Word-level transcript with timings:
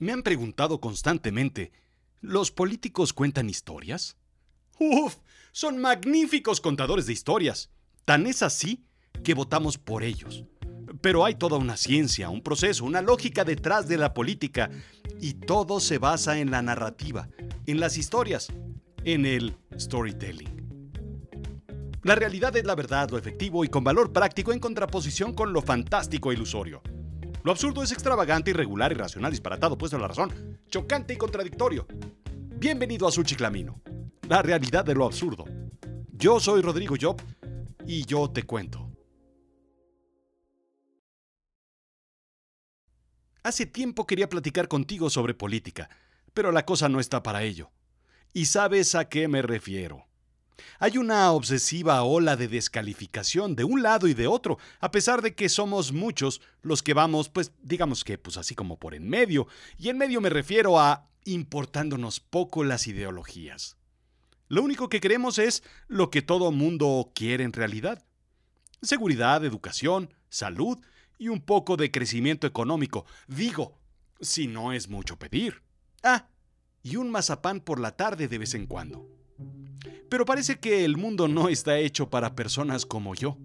Me 0.00 0.12
han 0.12 0.22
preguntado 0.22 0.80
constantemente, 0.80 1.72
¿los 2.22 2.50
políticos 2.50 3.12
cuentan 3.12 3.50
historias? 3.50 4.16
¡Uf! 4.78 5.16
Son 5.52 5.78
magníficos 5.78 6.62
contadores 6.62 7.04
de 7.04 7.12
historias. 7.12 7.68
Tan 8.06 8.26
es 8.26 8.42
así 8.42 8.86
que 9.22 9.34
votamos 9.34 9.76
por 9.76 10.02
ellos. 10.02 10.46
Pero 11.02 11.26
hay 11.26 11.34
toda 11.34 11.58
una 11.58 11.76
ciencia, 11.76 12.30
un 12.30 12.40
proceso, 12.40 12.86
una 12.86 13.02
lógica 13.02 13.44
detrás 13.44 13.88
de 13.88 13.98
la 13.98 14.14
política 14.14 14.70
y 15.20 15.34
todo 15.34 15.80
se 15.80 15.98
basa 15.98 16.38
en 16.38 16.50
la 16.50 16.62
narrativa, 16.62 17.28
en 17.66 17.78
las 17.78 17.98
historias, 17.98 18.48
en 19.04 19.26
el 19.26 19.58
storytelling. 19.78 21.10
La 22.04 22.14
realidad 22.14 22.56
es 22.56 22.64
la 22.64 22.74
verdad, 22.74 23.10
lo 23.10 23.18
efectivo 23.18 23.64
y 23.64 23.68
con 23.68 23.84
valor 23.84 24.14
práctico 24.14 24.54
en 24.54 24.60
contraposición 24.60 25.34
con 25.34 25.52
lo 25.52 25.60
fantástico 25.60 26.30
e 26.30 26.36
ilusorio. 26.36 26.80
Lo 27.42 27.52
absurdo 27.52 27.82
es 27.82 27.90
extravagante, 27.90 28.50
irregular, 28.50 28.92
irracional, 28.92 29.30
disparatado, 29.30 29.78
puesto 29.78 29.96
en 29.96 30.02
la 30.02 30.08
razón, 30.08 30.60
chocante 30.68 31.14
y 31.14 31.16
contradictorio. 31.16 31.86
Bienvenido 32.58 33.08
a 33.08 33.12
su 33.12 33.22
chiclamino, 33.22 33.80
la 34.28 34.42
realidad 34.42 34.84
de 34.84 34.94
lo 34.94 35.06
absurdo. 35.06 35.46
Yo 36.12 36.38
soy 36.38 36.60
Rodrigo 36.60 36.96
Job 37.00 37.22
y 37.86 38.04
yo 38.04 38.30
te 38.30 38.42
cuento. 38.42 38.90
Hace 43.42 43.64
tiempo 43.64 44.06
quería 44.06 44.28
platicar 44.28 44.68
contigo 44.68 45.08
sobre 45.08 45.32
política, 45.32 45.88
pero 46.34 46.52
la 46.52 46.66
cosa 46.66 46.90
no 46.90 47.00
está 47.00 47.22
para 47.22 47.42
ello. 47.42 47.70
¿Y 48.34 48.44
sabes 48.44 48.94
a 48.94 49.08
qué 49.08 49.28
me 49.28 49.40
refiero? 49.40 50.09
Hay 50.78 50.98
una 50.98 51.32
obsesiva 51.32 52.02
ola 52.02 52.36
de 52.36 52.48
descalificación 52.48 53.56
de 53.56 53.64
un 53.64 53.82
lado 53.82 54.06
y 54.06 54.14
de 54.14 54.26
otro, 54.26 54.58
a 54.80 54.90
pesar 54.90 55.22
de 55.22 55.34
que 55.34 55.48
somos 55.48 55.92
muchos 55.92 56.40
los 56.62 56.82
que 56.82 56.94
vamos, 56.94 57.28
pues 57.28 57.52
digamos 57.62 58.04
que, 58.04 58.18
pues 58.18 58.36
así 58.36 58.54
como 58.54 58.78
por 58.78 58.94
en 58.94 59.08
medio, 59.08 59.46
y 59.78 59.88
en 59.88 59.98
medio 59.98 60.20
me 60.20 60.30
refiero 60.30 60.78
a 60.78 61.08
importándonos 61.24 62.20
poco 62.20 62.64
las 62.64 62.86
ideologías. 62.86 63.76
Lo 64.48 64.62
único 64.62 64.88
que 64.88 65.00
queremos 65.00 65.38
es 65.38 65.62
lo 65.86 66.10
que 66.10 66.22
todo 66.22 66.50
mundo 66.50 67.12
quiere 67.14 67.44
en 67.44 67.52
realidad. 67.52 68.04
Seguridad, 68.82 69.44
educación, 69.44 70.12
salud 70.28 70.78
y 71.18 71.28
un 71.28 71.40
poco 71.40 71.76
de 71.76 71.90
crecimiento 71.90 72.46
económico. 72.46 73.04
Digo, 73.28 73.78
si 74.20 74.46
no 74.48 74.72
es 74.72 74.88
mucho 74.88 75.18
pedir. 75.18 75.62
Ah, 76.02 76.28
y 76.82 76.96
un 76.96 77.10
mazapán 77.10 77.60
por 77.60 77.78
la 77.78 77.96
tarde 77.96 78.26
de 78.26 78.38
vez 78.38 78.54
en 78.54 78.66
cuando. 78.66 79.06
Pero 80.08 80.24
parece 80.24 80.58
que 80.58 80.84
el 80.84 80.96
mundo 80.96 81.28
no 81.28 81.48
está 81.48 81.78
hecho 81.78 82.10
para 82.10 82.34
personas 82.34 82.84
como 82.84 83.14
yo. 83.14 83.36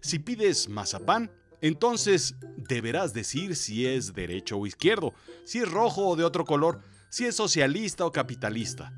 Si 0.00 0.18
pides 0.18 0.68
mazapán, 0.68 1.30
entonces 1.60 2.36
deberás 2.56 3.12
decir 3.12 3.54
si 3.54 3.86
es 3.86 4.14
derecho 4.14 4.56
o 4.56 4.66
izquierdo, 4.66 5.14
si 5.44 5.58
es 5.58 5.70
rojo 5.70 6.08
o 6.08 6.16
de 6.16 6.24
otro 6.24 6.44
color, 6.44 6.80
si 7.10 7.26
es 7.26 7.36
socialista 7.36 8.06
o 8.06 8.12
capitalista. 8.12 8.92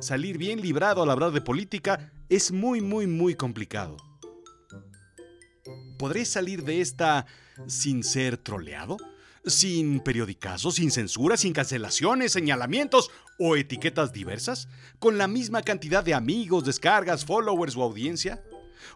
Salir 0.00 0.38
bien 0.38 0.60
librado 0.60 1.02
al 1.02 1.10
hablar 1.10 1.32
de 1.32 1.40
política 1.40 2.12
es 2.28 2.52
muy, 2.52 2.80
muy, 2.80 3.06
muy 3.06 3.34
complicado. 3.34 3.96
¿Podré 5.98 6.24
salir 6.24 6.62
de 6.62 6.80
esta 6.80 7.26
sin 7.66 8.04
ser 8.04 8.36
troleado? 8.36 8.96
Sin 9.44 10.00
periodicazos, 10.00 10.76
sin 10.76 10.90
censura, 10.90 11.36
sin 11.36 11.52
cancelaciones, 11.52 12.32
señalamientos 12.32 13.10
o 13.38 13.56
etiquetas 13.56 14.12
diversas, 14.12 14.68
con 14.98 15.18
la 15.18 15.28
misma 15.28 15.62
cantidad 15.62 16.04
de 16.04 16.14
amigos, 16.14 16.64
descargas, 16.64 17.24
followers 17.24 17.76
o 17.76 17.82
audiencia, 17.82 18.42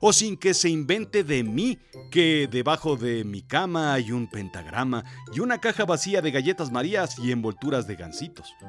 o 0.01 0.13
sin 0.13 0.37
que 0.37 0.55
se 0.55 0.69
invente 0.69 1.25
de 1.25 1.43
mí 1.43 1.79
que 2.11 2.48
debajo 2.51 2.97
de 2.97 3.25
mi 3.25 3.43
cama 3.43 3.95
hay 3.95 4.13
un 4.13 4.29
pentagrama 4.29 5.05
y 5.33 5.41
una 5.41 5.61
caja 5.61 5.85
vacía 5.85 6.20
de 6.20 6.31
galletas 6.31 6.70
marías 6.70 7.19
y 7.19 7.33
envolturas 7.33 7.87
de 7.87 7.97
gansitos. 7.97 8.53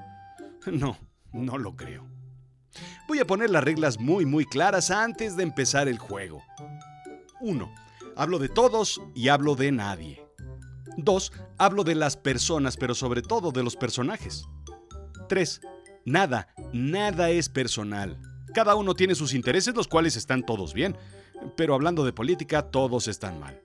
No, 0.66 0.97
no 1.33 1.57
lo 1.57 1.75
creo. 1.75 2.07
Voy 3.09 3.19
a 3.19 3.27
poner 3.27 3.49
las 3.49 3.66
reglas 3.66 4.00
muy 4.00 4.25
muy 4.25 4.45
claras 4.45 4.91
antes 4.91 5.35
de 5.35 5.44
empezar 5.44 5.90
el 5.90 6.00
juego. 6.00 6.41
1. 7.41 7.75
Hablo 8.16 8.40
de 8.40 8.47
todos 8.47 9.01
y 9.13 9.28
hablo 9.28 9.55
de 9.55 9.73
nadie. 9.73 10.22
2. 10.97 11.31
Hablo 11.57 11.83
de 11.83 11.95
las 11.95 12.17
personas, 12.17 12.77
pero 12.77 12.95
sobre 12.95 13.21
todo 13.21 13.51
de 13.51 13.63
los 13.63 13.75
personajes. 13.75 14.45
3. 15.29 15.61
Nada, 16.05 16.53
nada 16.73 17.29
es 17.29 17.49
personal. 17.49 18.19
Cada 18.53 18.75
uno 18.75 18.93
tiene 18.93 19.15
sus 19.15 19.33
intereses, 19.33 19.73
los 19.75 19.87
cuales 19.87 20.15
están 20.15 20.45
todos 20.45 20.73
bien, 20.73 20.95
pero 21.55 21.73
hablando 21.73 22.05
de 22.05 22.13
política, 22.13 22.69
todos 22.69 23.07
están 23.07 23.39
mal. 23.39 23.61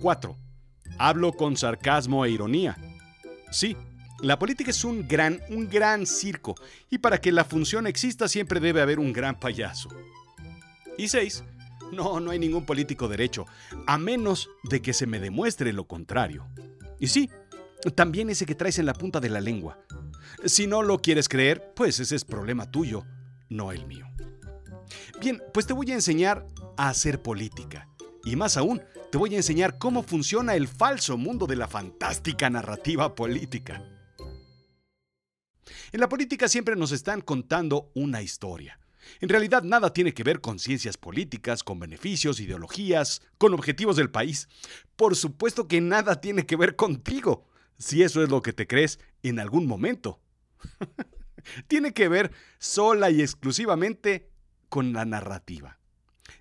4. 0.00 0.36
Hablo 0.98 1.32
con 1.32 1.56
sarcasmo 1.56 2.24
e 2.24 2.30
ironía. 2.30 2.76
Sí, 3.50 3.76
la 4.22 4.38
política 4.38 4.70
es 4.70 4.82
un 4.84 5.06
gran, 5.06 5.40
un 5.50 5.68
gran 5.68 6.06
circo, 6.06 6.54
y 6.90 6.98
para 6.98 7.20
que 7.20 7.32
la 7.32 7.44
función 7.44 7.86
exista 7.86 8.28
siempre 8.28 8.60
debe 8.60 8.80
haber 8.80 8.98
un 8.98 9.12
gran 9.12 9.38
payaso. 9.38 9.90
Y 10.96 11.08
6. 11.08 11.44
No, 11.92 12.20
no 12.20 12.30
hay 12.30 12.38
ningún 12.38 12.66
político 12.66 13.08
derecho, 13.08 13.46
a 13.86 13.98
menos 13.98 14.48
de 14.64 14.82
que 14.82 14.92
se 14.92 15.06
me 15.06 15.20
demuestre 15.20 15.72
lo 15.72 15.86
contrario. 15.86 16.46
Y 16.98 17.08
sí, 17.08 17.30
también 17.94 18.30
ese 18.30 18.46
que 18.46 18.54
traes 18.54 18.78
en 18.78 18.86
la 18.86 18.94
punta 18.94 19.20
de 19.20 19.30
la 19.30 19.40
lengua. 19.40 19.78
Si 20.44 20.66
no 20.66 20.82
lo 20.82 20.98
quieres 20.98 21.28
creer, 21.28 21.72
pues 21.74 22.00
ese 22.00 22.16
es 22.16 22.24
problema 22.24 22.70
tuyo, 22.70 23.04
no 23.48 23.72
el 23.72 23.86
mío. 23.86 24.06
Bien, 25.20 25.42
pues 25.52 25.66
te 25.66 25.72
voy 25.72 25.90
a 25.90 25.94
enseñar 25.94 26.46
a 26.76 26.88
hacer 26.88 27.22
política. 27.22 27.88
Y 28.24 28.36
más 28.36 28.56
aún, 28.56 28.82
te 29.10 29.18
voy 29.18 29.34
a 29.34 29.38
enseñar 29.38 29.78
cómo 29.78 30.02
funciona 30.02 30.54
el 30.54 30.68
falso 30.68 31.16
mundo 31.16 31.46
de 31.46 31.56
la 31.56 31.68
fantástica 31.68 32.50
narrativa 32.50 33.14
política. 33.14 33.82
En 35.92 36.00
la 36.00 36.08
política 36.08 36.48
siempre 36.48 36.76
nos 36.76 36.92
están 36.92 37.20
contando 37.20 37.90
una 37.94 38.22
historia. 38.22 38.78
En 39.20 39.28
realidad 39.28 39.62
nada 39.62 39.92
tiene 39.92 40.14
que 40.14 40.22
ver 40.22 40.40
con 40.40 40.58
ciencias 40.58 40.96
políticas, 40.96 41.62
con 41.62 41.78
beneficios, 41.78 42.40
ideologías, 42.40 43.22
con 43.38 43.54
objetivos 43.54 43.96
del 43.96 44.10
país. 44.10 44.48
Por 44.96 45.16
supuesto 45.16 45.68
que 45.68 45.80
nada 45.80 46.20
tiene 46.20 46.46
que 46.46 46.56
ver 46.56 46.76
contigo, 46.76 47.46
si 47.78 48.02
eso 48.02 48.22
es 48.22 48.30
lo 48.30 48.42
que 48.42 48.52
te 48.52 48.66
crees 48.66 48.98
en 49.22 49.38
algún 49.38 49.66
momento. 49.66 50.20
tiene 51.68 51.92
que 51.92 52.08
ver 52.08 52.32
sola 52.58 53.10
y 53.10 53.20
exclusivamente 53.22 54.30
con 54.68 54.92
la 54.92 55.04
narrativa. 55.04 55.78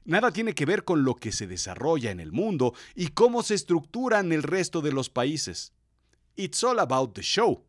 Nada 0.03 0.31
tiene 0.31 0.53
que 0.53 0.65
ver 0.65 0.83
con 0.83 1.03
lo 1.03 1.15
que 1.15 1.31
se 1.31 1.47
desarrolla 1.47 2.11
en 2.11 2.19
el 2.19 2.31
mundo 2.31 2.73
y 2.95 3.09
cómo 3.09 3.43
se 3.43 3.55
estructuran 3.55 4.31
el 4.31 4.43
resto 4.43 4.81
de 4.81 4.91
los 4.91 5.09
países. 5.09 5.73
It's 6.35 6.63
all 6.63 6.79
about 6.79 7.13
the 7.15 7.21
show 7.21 7.65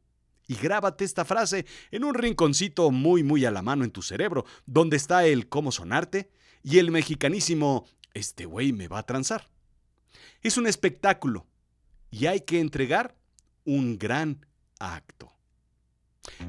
y 0.47 0.55
grábate 0.55 1.05
esta 1.05 1.25
frase 1.25 1.67
en 1.91 2.05
un 2.05 2.15
rinconcito 2.15 2.91
muy 2.91 3.23
muy 3.23 3.45
a 3.45 3.51
la 3.51 3.63
mano 3.63 3.85
en 3.85 3.91
tu 3.91 4.03
cerebro, 4.03 4.45
donde 4.67 4.97
está 4.97 5.27
el 5.27 5.49
cómo 5.49 5.73
sonarte 5.73 6.31
y 6.63 6.79
el 6.79 6.91
mexicanísimo 6.91 7.87
este 8.15 8.47
güey 8.47 8.73
me 8.73 8.89
va 8.89 8.99
a 8.99 9.07
transar. 9.07 9.49
Es 10.43 10.57
un 10.57 10.67
espectáculo 10.67 11.47
y 12.11 12.27
hay 12.27 12.41
que 12.41 12.61
entregar 12.61 13.17
un 13.65 13.99
gran 13.99 14.47
acto. 14.79 15.33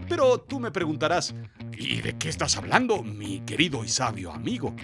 Pero 0.09 0.40
tú 0.40 0.59
me 0.59 0.72
preguntarás, 0.72 1.36
¿y 1.78 2.02
de 2.02 2.18
qué 2.18 2.30
estás 2.30 2.57
hablando, 2.57 3.03
mi 3.03 3.41
querido 3.41 3.84
y 3.84 3.90
sabio 3.90 4.31
amigo? 4.31 4.75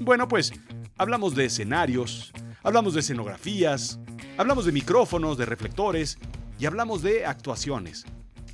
Bueno, 0.00 0.28
pues 0.28 0.52
hablamos 0.96 1.34
de 1.34 1.46
escenarios, 1.46 2.32
hablamos 2.62 2.94
de 2.94 3.00
escenografías, 3.00 3.98
hablamos 4.36 4.66
de 4.66 4.72
micrófonos, 4.72 5.38
de 5.38 5.46
reflectores 5.46 6.18
y 6.58 6.66
hablamos 6.66 7.02
de 7.02 7.24
actuaciones. 7.24 8.04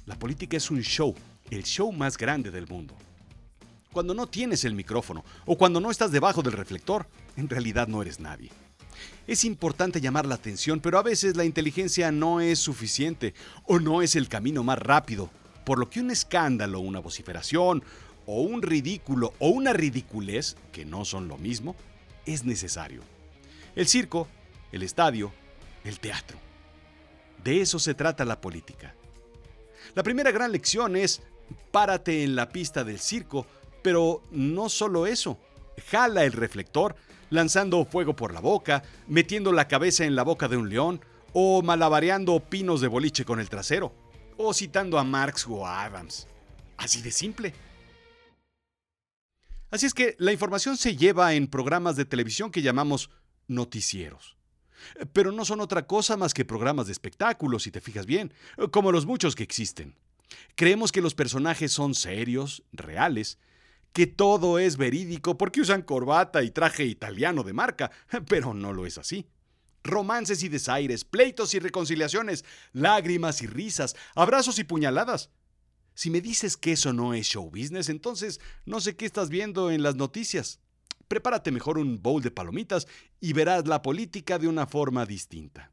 La 0.07 0.19
política 0.19 0.59
es 0.59 0.71
un 0.71 0.83
show, 0.83 1.15
el 1.51 1.65
show 1.65 1.91
más 1.91 2.19
grande 2.19 2.51
del 2.51 2.67
mundo. 2.67 2.95
Cuando 3.91 4.13
no 4.13 4.27
tienes 4.27 4.65
el 4.65 4.75
micrófono 4.75 5.25
o 5.47 5.57
cuando 5.57 5.81
no 5.81 5.91
estás 5.91 6.13
debajo 6.13 6.43
del 6.43 6.53
reflector, 6.53 7.07
en 7.37 7.49
realidad 7.49 7.89
no 7.89 8.03
eres 8.03 8.21
nadie. 8.21 8.51
Es 9.27 9.45
importante 9.45 10.03
llamar 10.03 10.27
la 10.27 10.35
atención, 10.35 10.81
pero 10.81 10.99
a 10.99 11.03
veces 11.03 11.37
la 11.37 11.47
inteligencia 11.47 12.13
no 12.13 12.41
es 12.41 12.59
suficiente 12.59 13.33
o 13.65 13.79
no 13.79 14.03
es 14.03 14.15
el 14.15 14.29
camino 14.29 14.63
más 14.63 14.79
rápido, 14.79 15.31
por 15.65 15.79
lo 15.79 15.89
que 15.89 16.01
un 16.01 16.11
escándalo, 16.11 16.81
una 16.81 17.01
vociferación 17.01 17.83
o 18.27 18.43
un 18.43 18.61
ridículo 18.61 19.33
o 19.39 19.49
una 19.49 19.73
ridiculez, 19.73 20.57
que 20.71 20.85
no 20.85 21.07
son 21.07 21.29
lo 21.29 21.39
mismo, 21.39 21.77
es 22.27 22.45
necesario. 22.45 23.01
El 23.75 23.89
circo, 23.89 24.29
el 24.71 24.83
estadio, 24.83 25.33
el 25.83 25.99
teatro. 25.99 26.37
De 27.43 27.63
eso 27.63 27.79
se 27.79 27.95
trata 27.95 28.27
la 28.27 28.41
política. 28.41 28.95
La 29.95 30.03
primera 30.03 30.31
gran 30.31 30.53
lección 30.53 30.97
es 30.97 31.23
párate 31.71 32.25
en 32.25 32.37
la 32.37 32.49
pista 32.49 32.85
del 32.85 32.99
circo, 32.99 33.47
pero 33.83 34.23
no 34.31 34.69
solo 34.69 35.07
eso. 35.07 35.39
Jala 35.91 36.25
el 36.25 36.33
reflector, 36.33 36.97
lanzando 37.31 37.85
fuego 37.85 38.15
por 38.17 38.33
la 38.33 38.41
boca, 38.41 38.83
metiendo 39.09 39.53
la 39.53 39.69
cabeza 39.69 40.05
en 40.05 40.17
la 40.17 40.23
boca 40.23 40.49
de 40.49 40.57
un 40.57 40.69
león, 40.69 41.01
o 41.33 41.63
malabareando 41.63 42.39
pinos 42.41 42.81
de 42.81 42.89
boliche 42.89 43.25
con 43.25 43.41
el 43.41 43.49
trasero, 43.49 43.93
o 44.37 44.55
citando 44.55 44.99
a 44.99 45.05
Marx 45.05 45.47
o 45.49 45.67
a 45.67 45.85
Adams. 45.85 46.27
Así 46.77 47.03
de 47.03 47.11
simple. 47.11 47.55
Así 49.71 49.87
es 49.87 49.95
que 49.95 50.15
la 50.19 50.33
información 50.33 50.77
se 50.77 50.97
lleva 50.97 51.35
en 51.35 51.49
programas 51.49 51.97
de 51.97 52.05
televisión 52.05 52.53
que 52.53 52.63
llamamos 52.63 53.11
noticieros. 53.49 54.34
Pero 55.13 55.33
no 55.33 55.45
son 55.45 55.61
otra 55.61 55.87
cosa 55.87 56.17
más 56.17 56.35
que 56.35 56.45
programas 56.45 56.87
de 56.87 56.93
espectáculos, 56.93 57.65
si 57.65 57.71
te 57.71 57.81
fijas 57.81 58.07
bien, 58.07 58.33
como 58.71 58.93
los 58.93 59.07
muchos 59.07 59.35
que 59.35 59.43
existen. 59.43 59.95
Creemos 60.55 60.93
que 60.93 61.01
los 61.01 61.15
personajes 61.15 61.73
son 61.73 61.95
serios, 61.95 62.63
reales, 62.73 63.39
que 63.93 64.07
todo 64.07 64.59
es 64.59 64.77
verídico 64.77 65.39
porque 65.39 65.61
usan 65.61 65.83
corbata 65.83 66.43
y 66.43 66.51
traje 66.51 66.85
italiano 66.85 67.45
de 67.45 67.53
marca, 67.53 67.91
pero 68.29 68.53
no 68.53 68.73
lo 68.73 68.87
es 68.87 68.99
así. 68.99 69.27
Romances 69.85 70.43
y 70.43 70.49
desaires, 70.49 71.05
pleitos 71.05 71.55
y 71.55 71.59
reconciliaciones, 71.59 72.45
lágrimas 72.73 73.43
y 73.43 73.47
risas, 73.47 73.95
abrazos 74.15 74.59
y 74.59 74.65
puñaladas. 74.65 75.31
Si 75.95 76.11
me 76.11 76.21
dices 76.21 76.57
que 76.57 76.73
eso 76.73 76.93
no 76.93 77.15
es 77.15 77.27
show 77.27 77.49
business, 77.49 77.89
entonces 77.89 78.41
no 78.65 78.81
sé 78.81 78.97
qué 78.97 79.07
estás 79.07 79.29
viendo 79.29 79.71
en 79.71 79.83
las 79.83 79.95
noticias. 79.95 80.59
Prepárate 81.09 81.51
mejor 81.51 81.79
un 81.79 82.01
bowl 82.03 82.23
de 82.23 82.31
palomitas 82.31 82.87
y 83.21 83.33
verás 83.33 83.67
la 83.67 83.83
política 83.83 84.39
de 84.39 84.49
una 84.49 84.67
forma 84.67 85.07
distinta. 85.07 85.71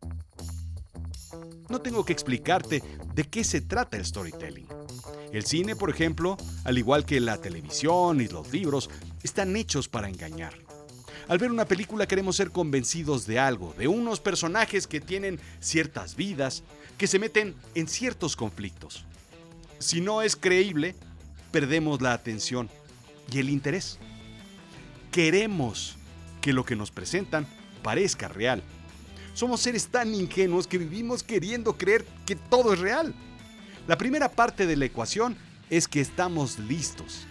No 1.70 1.80
tengo 1.80 2.04
que 2.04 2.14
explicarte 2.14 2.84
de 3.14 3.24
qué 3.24 3.44
se 3.44 3.62
trata 3.62 3.98
el 3.98 4.06
storytelling. 4.06 4.68
El 5.32 5.46
cine, 5.46 5.76
por 5.76 5.90
ejemplo, 5.90 6.36
al 6.66 6.78
igual 6.78 7.06
que 7.06 7.20
la 7.22 7.38
televisión 7.38 8.20
y 8.20 8.28
los 8.28 8.52
libros, 8.52 8.90
están 9.24 9.56
hechos 9.56 9.88
para 9.88 10.10
engañar. 10.10 10.54
Al 11.30 11.38
ver 11.38 11.50
una 11.50 11.66
película 11.66 12.08
queremos 12.08 12.36
ser 12.36 12.52
convencidos 12.52 13.26
de 13.26 13.40
algo, 13.40 13.74
de 13.78 13.88
unos 13.88 14.20
personajes 14.20 14.86
que 14.88 15.00
tienen 15.00 15.40
ciertas 15.62 16.18
vidas, 16.18 16.64
que 16.98 17.08
se 17.08 17.20
meten 17.20 17.56
en 17.74 17.88
ciertos 17.88 18.36
conflictos. 18.36 19.06
Si 19.80 20.02
no 20.02 20.22
es 20.22 20.36
creíble, 20.36 20.94
perdemos 21.52 22.02
la 22.02 22.12
atención 22.12 22.70
y 23.32 23.40
el 23.40 23.50
interés. 23.50 23.98
Queremos 25.12 25.98
que 26.40 26.54
lo 26.54 26.66
que 26.66 26.76
nos 26.76 26.90
presentan 26.90 27.46
parezca 27.84 28.28
real. 28.28 28.64
Somos 29.34 29.62
seres 29.62 29.88
tan 29.88 30.14
ingenuos 30.14 30.68
que 30.68 30.78
vivimos 30.78 31.24
queriendo 31.24 31.78
creer 31.78 32.06
que 32.26 32.36
todo 32.36 32.74
es 32.74 32.80
real. 32.80 33.14
La 33.88 33.98
primera 33.98 34.30
parte 34.30 34.66
de 34.66 34.76
la 34.76 34.86
ecuación 34.86 35.36
es 35.70 35.88
que 35.88 36.02
estamos 36.02 36.60
listos, 36.60 37.26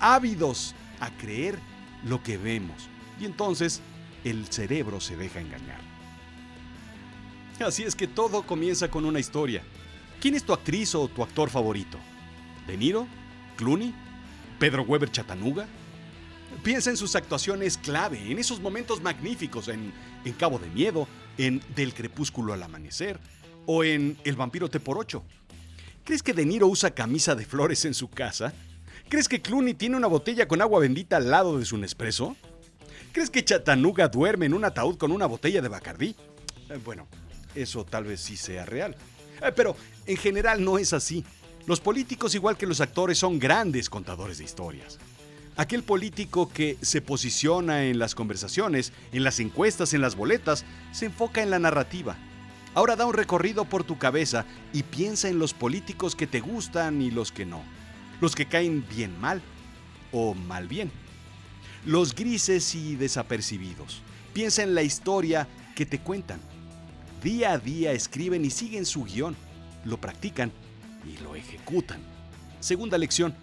ávidos 0.00 0.74
a 1.00 1.10
creer 1.16 1.58
lo 2.04 2.22
que 2.22 2.36
vemos. 2.38 2.88
Y 3.20 3.24
entonces 3.24 3.80
el 4.24 4.46
cerebro 4.46 5.00
se 5.00 5.16
deja 5.16 5.40
engañar. 5.40 5.80
Así 7.64 7.84
es 7.84 7.94
que 7.94 8.08
todo 8.08 8.42
comienza 8.42 8.90
con 8.90 9.04
una 9.04 9.20
historia. 9.20 9.62
¿Quién 10.20 10.34
es 10.34 10.44
tu 10.44 10.52
actriz 10.52 10.94
o 10.94 11.08
tu 11.08 11.22
actor 11.22 11.50
favorito? 11.50 11.98
¿De 12.66 12.76
Niro? 12.76 13.06
¿Clooney? 13.56 13.94
¿Pedro 14.58 14.82
Weber 14.82 15.10
Chatanuga? 15.10 15.66
Piensa 16.62 16.90
en 16.90 16.96
sus 16.96 17.16
actuaciones 17.16 17.76
clave, 17.76 18.30
en 18.30 18.38
esos 18.38 18.60
momentos 18.60 19.02
magníficos, 19.02 19.68
en, 19.68 19.92
en 20.24 20.32
Cabo 20.34 20.58
de 20.58 20.68
Miedo, 20.68 21.08
en 21.38 21.60
Del 21.74 21.92
Crepúsculo 21.94 22.52
al 22.52 22.62
Amanecer 22.62 23.18
o 23.66 23.84
en 23.84 24.16
El 24.24 24.36
Vampiro 24.36 24.68
T 24.68 24.80
por 24.80 24.98
8. 24.98 25.22
¿Crees 26.04 26.22
que 26.22 26.34
De 26.34 26.44
Niro 26.44 26.66
usa 26.66 26.92
camisa 26.92 27.34
de 27.34 27.44
flores 27.44 27.84
en 27.84 27.94
su 27.94 28.08
casa? 28.08 28.52
¿Crees 29.08 29.28
que 29.28 29.42
Clooney 29.42 29.74
tiene 29.74 29.96
una 29.96 30.06
botella 30.06 30.48
con 30.48 30.60
agua 30.62 30.80
bendita 30.80 31.16
al 31.16 31.30
lado 31.30 31.58
de 31.58 31.64
su 31.64 31.76
Nespresso? 31.78 32.36
¿Crees 33.12 33.30
que 33.30 33.44
Chatanuga 33.44 34.08
duerme 34.08 34.46
en 34.46 34.54
un 34.54 34.64
ataúd 34.64 34.96
con 34.96 35.12
una 35.12 35.26
botella 35.26 35.60
de 35.60 35.68
Bacardí? 35.68 36.16
Eh, 36.70 36.78
bueno, 36.84 37.06
eso 37.54 37.84
tal 37.84 38.04
vez 38.04 38.20
sí 38.20 38.36
sea 38.36 38.64
real. 38.64 38.96
Eh, 39.42 39.52
pero 39.54 39.76
en 40.06 40.16
general 40.16 40.64
no 40.64 40.78
es 40.78 40.92
así. 40.92 41.24
Los 41.66 41.80
políticos, 41.80 42.34
igual 42.34 42.56
que 42.56 42.66
los 42.66 42.80
actores, 42.80 43.18
son 43.18 43.38
grandes 43.38 43.88
contadores 43.90 44.38
de 44.38 44.44
historias. 44.44 44.98
Aquel 45.56 45.82
político 45.82 46.48
que 46.48 46.78
se 46.80 47.02
posiciona 47.02 47.84
en 47.84 47.98
las 47.98 48.14
conversaciones, 48.14 48.92
en 49.12 49.22
las 49.22 49.38
encuestas, 49.38 49.92
en 49.92 50.00
las 50.00 50.16
boletas, 50.16 50.64
se 50.92 51.06
enfoca 51.06 51.42
en 51.42 51.50
la 51.50 51.58
narrativa. 51.58 52.16
Ahora 52.74 52.96
da 52.96 53.04
un 53.04 53.12
recorrido 53.12 53.66
por 53.66 53.84
tu 53.84 53.98
cabeza 53.98 54.46
y 54.72 54.82
piensa 54.82 55.28
en 55.28 55.38
los 55.38 55.52
políticos 55.52 56.16
que 56.16 56.26
te 56.26 56.40
gustan 56.40 57.02
y 57.02 57.10
los 57.10 57.32
que 57.32 57.44
no. 57.44 57.62
Los 58.22 58.34
que 58.34 58.46
caen 58.46 58.86
bien 58.88 59.20
mal 59.20 59.42
o 60.10 60.32
mal 60.32 60.68
bien. 60.68 60.90
Los 61.84 62.14
grises 62.14 62.74
y 62.74 62.96
desapercibidos. 62.96 64.00
Piensa 64.32 64.62
en 64.62 64.74
la 64.74 64.82
historia 64.82 65.48
que 65.76 65.84
te 65.84 65.98
cuentan. 65.98 66.40
Día 67.22 67.52
a 67.52 67.58
día 67.58 67.92
escriben 67.92 68.42
y 68.46 68.50
siguen 68.50 68.86
su 68.86 69.04
guion. 69.04 69.36
Lo 69.84 69.98
practican 69.98 70.50
y 71.04 71.22
lo 71.22 71.34
ejecutan. 71.34 72.00
Segunda 72.60 72.96
lección 72.96 73.34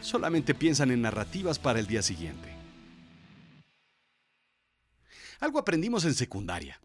solamente 0.00 0.54
piensan 0.54 0.90
en 0.90 1.02
narrativas 1.02 1.58
para 1.58 1.78
el 1.78 1.86
día 1.86 2.02
siguiente. 2.02 2.48
Algo 5.40 5.58
aprendimos 5.58 6.04
en 6.04 6.14
secundaria. 6.14 6.80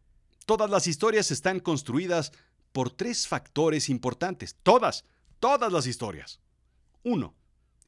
Todas 0.46 0.70
las 0.70 0.88
historias 0.88 1.32
están 1.32 1.60
construidas 1.60 2.32
por 2.72 2.92
tres 2.92 3.28
factores 3.28 3.90
importantes. 3.90 4.58
Todas, 4.62 5.06
todas 5.40 5.72
las 5.72 5.88
historias. 5.88 6.40
Uno, 7.04 7.36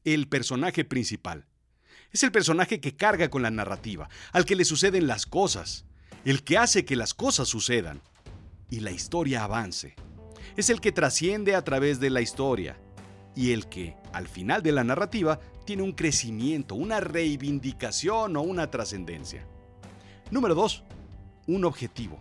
el 0.04 0.28
personaje 0.28 0.84
principal. 0.84 1.46
Es 2.12 2.22
el 2.22 2.32
personaje 2.32 2.80
que 2.80 2.96
carga 2.96 3.28
con 3.28 3.42
la 3.42 3.50
narrativa, 3.50 4.08
al 4.32 4.44
que 4.44 4.56
le 4.56 4.64
suceden 4.64 5.06
las 5.06 5.26
cosas, 5.26 5.84
el 6.24 6.42
que 6.44 6.58
hace 6.58 6.84
que 6.84 6.96
las 6.96 7.14
cosas 7.14 7.48
sucedan 7.48 8.00
y 8.70 8.80
la 8.80 8.90
historia 8.90 9.44
avance. 9.44 9.94
Es 10.56 10.70
el 10.70 10.80
que 10.80 10.92
trasciende 10.92 11.54
a 11.54 11.62
través 11.62 12.00
de 12.00 12.10
la 12.10 12.20
historia 12.20 12.78
y 13.36 13.52
el 13.52 13.68
que, 13.68 13.94
al 14.12 14.26
final 14.26 14.62
de 14.62 14.72
la 14.72 14.82
narrativa, 14.82 15.38
tiene 15.64 15.82
un 15.82 15.92
crecimiento, 15.92 16.74
una 16.74 17.00
reivindicación 17.00 18.36
o 18.36 18.40
una 18.40 18.70
trascendencia. 18.70 19.46
Número 20.30 20.54
2. 20.54 20.82
Un 21.48 21.64
objetivo. 21.66 22.18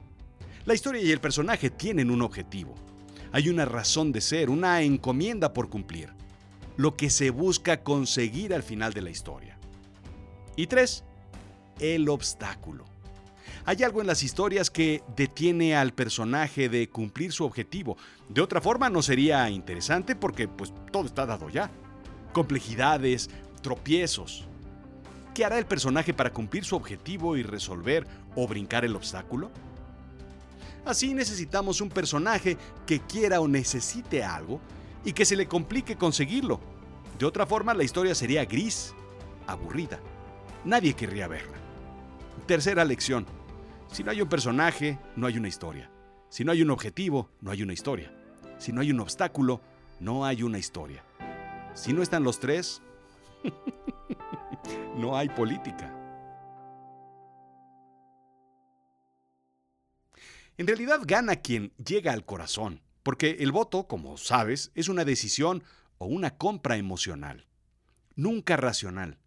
La 0.65 0.73
historia 0.73 1.01
y 1.01 1.11
el 1.11 1.21
personaje 1.21 1.69
tienen 1.69 2.11
un 2.11 2.21
objetivo. 2.21 2.75
Hay 3.31 3.49
una 3.49 3.65
razón 3.65 4.11
de 4.11 4.21
ser, 4.21 4.49
una 4.49 4.81
encomienda 4.81 5.53
por 5.53 5.69
cumplir. 5.69 6.09
Lo 6.75 6.97
que 6.97 7.09
se 7.09 7.29
busca 7.29 7.81
conseguir 7.81 8.53
al 8.53 8.63
final 8.63 8.93
de 8.93 9.01
la 9.01 9.09
historia. 9.09 9.57
Y 10.57 10.67
3. 10.67 11.03
El 11.79 12.09
obstáculo. 12.09 12.85
Hay 13.67 13.81
algo 13.81 13.99
en 13.99 14.07
las 14.07 14.21
historias 14.21 14.69
que 14.69 15.01
detiene 15.15 15.75
al 15.75 15.91
personaje 15.91 16.69
de 16.69 16.87
cumplir 16.87 17.31
su 17.31 17.45
objetivo. 17.45 17.97
De 18.29 18.41
otra 18.41 18.61
forma 18.61 18.91
no 18.91 19.01
sería 19.01 19.49
interesante 19.49 20.15
porque 20.15 20.47
pues 20.47 20.71
todo 20.91 21.05
está 21.05 21.25
dado 21.25 21.49
ya. 21.49 21.71
Complejidades, 22.31 23.27
tropiezos. 23.63 24.45
¿Qué 25.33 25.43
hará 25.43 25.57
el 25.57 25.65
personaje 25.65 26.13
para 26.13 26.31
cumplir 26.31 26.63
su 26.63 26.75
objetivo 26.75 27.37
y 27.37 27.43
resolver 27.43 28.05
o 28.35 28.47
brincar 28.47 28.85
el 28.85 28.95
obstáculo? 28.95 29.49
Así 30.85 31.15
necesitamos 31.15 31.81
un 31.81 31.89
personaje 31.89 32.57
que 32.85 32.99
quiera 32.99 33.41
o 33.41 33.47
necesite 33.47 34.23
algo 34.23 34.61
y 35.03 35.13
que 35.13 35.25
se 35.25 35.35
le 35.35 35.47
complique 35.47 35.95
conseguirlo. 35.95 36.59
De 37.17 37.25
otra 37.25 37.47
forma 37.47 37.73
la 37.73 37.83
historia 37.83 38.13
sería 38.13 38.45
gris, 38.45 38.93
aburrida. 39.47 39.99
Nadie 40.63 40.93
querría 40.93 41.27
verla. 41.27 41.57
Tercera 42.45 42.85
lección. 42.85 43.25
Si 43.95 44.03
no 44.03 44.11
hay 44.11 44.21
un 44.21 44.27
personaje, 44.27 44.99
no 45.15 45.25
hay 45.25 45.37
una 45.37 45.47
historia. 45.47 45.89
Si 46.27 46.43
no 46.43 46.51
hay 46.51 46.61
un 46.61 46.69
objetivo, 46.69 47.29
no 47.39 47.51
hay 47.51 47.63
una 47.63 47.71
historia. 47.71 48.11
Si 48.57 48.73
no 48.73 48.81
hay 48.81 48.91
un 48.91 48.99
obstáculo, 48.99 49.61
no 50.01 50.25
hay 50.25 50.43
una 50.43 50.57
historia. 50.57 51.01
Si 51.75 51.93
no 51.93 52.01
están 52.01 52.25
los 52.25 52.41
tres, 52.41 52.81
no 54.97 55.15
hay 55.15 55.29
política. 55.29 55.97
En 60.57 60.67
realidad 60.67 60.99
gana 61.05 61.37
quien 61.37 61.71
llega 61.77 62.11
al 62.11 62.25
corazón, 62.25 62.81
porque 63.01 63.37
el 63.39 63.53
voto, 63.53 63.87
como 63.87 64.17
sabes, 64.17 64.73
es 64.75 64.89
una 64.89 65.05
decisión 65.05 65.63
o 65.99 66.07
una 66.07 66.35
compra 66.35 66.75
emocional, 66.75 67.47
nunca 68.17 68.57
racional. 68.57 69.19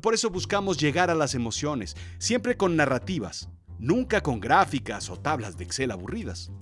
Por 0.00 0.12
eso 0.12 0.28
buscamos 0.28 0.78
llegar 0.78 1.08
a 1.08 1.14
las 1.14 1.36
emociones, 1.36 1.96
siempre 2.18 2.56
con 2.56 2.74
narrativas, 2.74 3.48
nunca 3.82 4.20
con 4.20 4.38
gráficas 4.38 5.10
o 5.10 5.18
tablas 5.18 5.56
de 5.56 5.64
Excel 5.64 5.90
aburridas. 5.90 6.52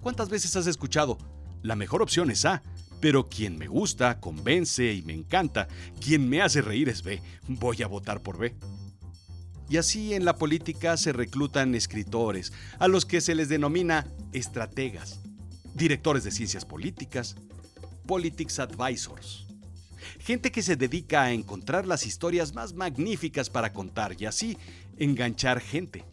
¿Cuántas 0.00 0.28
veces 0.28 0.54
has 0.54 0.66
escuchado? 0.66 1.16
La 1.62 1.74
mejor 1.74 2.02
opción 2.02 2.30
es 2.30 2.44
A, 2.44 2.62
pero 3.00 3.28
quien 3.28 3.56
me 3.56 3.68
gusta, 3.68 4.20
convence 4.20 4.92
y 4.92 5.00
me 5.02 5.14
encanta, 5.14 5.66
quien 5.98 6.28
me 6.28 6.42
hace 6.42 6.60
reír 6.60 6.90
es 6.90 7.02
B, 7.02 7.22
voy 7.48 7.82
a 7.82 7.86
votar 7.88 8.20
por 8.20 8.36
B. 8.36 8.54
Y 9.70 9.78
así 9.78 10.12
en 10.12 10.26
la 10.26 10.36
política 10.36 10.98
se 10.98 11.12
reclutan 11.12 11.74
escritores, 11.74 12.52
a 12.78 12.86
los 12.86 13.06
que 13.06 13.22
se 13.22 13.34
les 13.34 13.48
denomina 13.48 14.06
estrategas, 14.32 15.20
directores 15.74 16.22
de 16.22 16.30
ciencias 16.30 16.66
políticas, 16.66 17.36
politics 18.06 18.58
advisors. 18.58 19.46
Gente 20.20 20.52
que 20.52 20.62
se 20.62 20.76
dedica 20.76 21.22
a 21.22 21.32
encontrar 21.32 21.86
las 21.86 22.06
historias 22.06 22.54
más 22.54 22.74
magníficas 22.74 23.48
para 23.48 23.72
contar 23.72 24.20
y 24.20 24.26
así 24.26 24.58
enganchar 24.98 25.60
gente. 25.60 26.04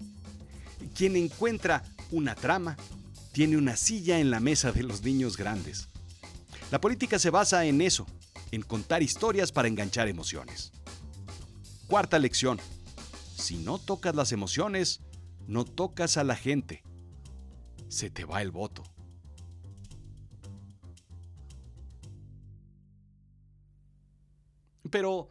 Quien 0.94 1.16
encuentra 1.16 1.84
una 2.12 2.36
trama 2.36 2.78
tiene 3.32 3.58
una 3.58 3.76
silla 3.76 4.20
en 4.20 4.32
la 4.32 4.40
mesa 4.40 4.72
de 4.72 4.84
los 4.84 5.04
niños 5.04 5.38
grandes. 5.38 5.90
La 6.72 6.80
política 6.80 7.20
se 7.20 7.30
basa 7.30 7.66
en 7.66 7.82
eso, 7.82 8.06
en 8.52 8.62
contar 8.62 9.04
historias 9.04 9.52
para 9.52 9.68
enganchar 9.68 10.08
emociones. 10.08 10.72
Cuarta 11.88 12.18
lección. 12.18 12.60
Si 13.36 13.58
no 13.58 13.78
tocas 13.78 14.16
las 14.16 14.32
emociones, 14.32 15.02
no 15.48 15.66
tocas 15.66 16.18
a 16.18 16.24
la 16.24 16.36
gente. 16.36 16.84
se 17.88 18.10
te 18.10 18.26
va 18.26 18.42
el 18.42 18.52
voto. 18.52 18.84
Pero, 24.90 25.30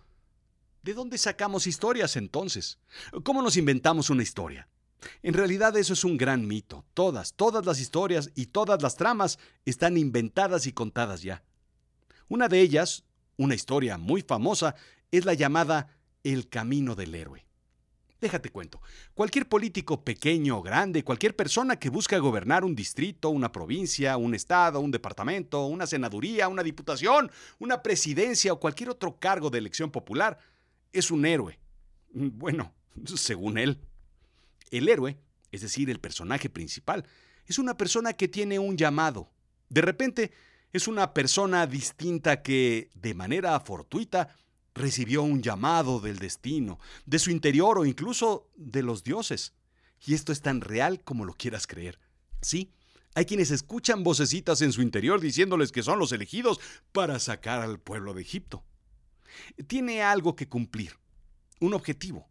¿de 0.83 0.95
dónde 0.95 1.19
sacamos 1.19 1.67
historias 1.67 2.17
entonces? 2.17 2.79
¿Cómo 3.23 3.43
nos 3.43 3.57
inventamos 3.57 4.11
una 4.11 4.23
historia? 4.23 4.69
En 5.23 5.35
realidad 5.35 5.77
eso 5.77 5.93
es 5.93 6.05
un 6.05 6.17
gran 6.17 6.47
mito. 6.47 6.85
Todas, 6.95 7.35
todas 7.35 7.65
las 7.67 7.81
historias 7.81 8.31
y 8.35 8.47
todas 8.47 8.83
las 8.83 8.97
tramas 8.97 9.39
están 9.65 9.97
inventadas 9.97 10.67
y 10.67 10.73
contadas 10.73 11.23
ya. 11.23 11.43
Una 12.29 12.49
de 12.49 12.61
ellas, 12.61 13.05
una 13.37 13.55
historia 13.55 13.99
muy 13.99 14.23
famosa, 14.23 14.75
es 15.11 15.25
la 15.25 15.35
llamada 15.35 15.89
El 16.23 16.49
Camino 16.49 16.95
del 16.95 17.15
Héroe. 17.15 17.45
Déjate 18.21 18.49
cuento, 18.49 18.81
cualquier 19.13 19.47
político 19.49 20.03
pequeño 20.03 20.57
o 20.57 20.63
grande, 20.63 21.05
cualquier 21.05 21.37
persona 21.37 21.79
que 21.79 21.91
busca 21.91 22.17
gobernar 22.17 22.65
un 22.65 22.75
distrito, 22.75 23.29
una 23.29 23.53
provincia, 23.53 24.17
un 24.17 24.35
estado, 24.35 24.81
un 24.81 24.91
departamento, 24.91 25.67
una 25.67 25.87
senaduría, 25.87 26.49
una 26.49 26.63
diputación, 26.63 27.31
una 27.59 27.83
presidencia 27.83 28.55
o 28.55 28.61
cualquier 28.61 28.89
otro 28.89 29.19
cargo 29.19 29.51
de 29.51 29.59
elección 29.59 29.91
popular, 29.91 30.39
es 30.91 31.11
un 31.11 31.27
héroe. 31.27 31.59
Bueno, 32.15 32.73
según 33.05 33.59
él. 33.59 33.79
El 34.71 34.89
héroe, 34.89 35.19
es 35.53 35.61
decir, 35.61 35.91
el 35.91 36.01
personaje 36.01 36.51
principal, 36.51 37.07
es 37.47 37.59
una 37.59 37.77
persona 37.77 38.13
que 38.13 38.29
tiene 38.29 38.59
un 38.59 38.77
llamado. 38.77 39.31
De 39.69 39.81
repente, 39.81 40.33
es 40.73 40.89
una 40.89 41.15
persona 41.15 41.67
distinta 41.67 42.43
que, 42.43 42.91
de 42.95 43.15
manera 43.15 43.59
fortuita, 43.61 44.37
recibió 44.75 45.23
un 45.23 45.43
llamado 45.43 46.01
del 46.01 46.19
destino, 46.19 46.79
de 47.07 47.19
su 47.19 47.31
interior 47.31 47.79
o 47.79 47.85
incluso 47.85 48.51
de 48.57 48.83
los 48.83 49.05
dioses. 49.05 49.55
Y 50.05 50.15
esto 50.15 50.33
es 50.33 50.43
tan 50.43 50.61
real 50.61 51.03
como 51.03 51.25
lo 51.25 51.35
quieras 51.35 51.67
creer. 51.67 51.99
Sí, 52.41 52.73
hay 53.15 53.25
quienes 53.25 53.53
escuchan 53.53 54.03
vocecitas 54.03 54.61
en 54.63 54.73
su 54.73 54.83
interior 54.83 55.21
diciéndoles 55.21 55.71
que 55.71 55.85
son 55.85 55.99
los 55.99 56.11
elegidos 56.11 56.61
para 56.93 57.21
sacar 57.21 57.61
al 57.61 57.79
pueblo 57.79 58.13
de 58.13 58.23
Egipto. 58.23 58.65
Tiene 59.69 60.03
algo 60.03 60.35
que 60.35 60.49
cumplir, 60.49 60.99
un 61.61 61.75
objetivo. 61.75 62.29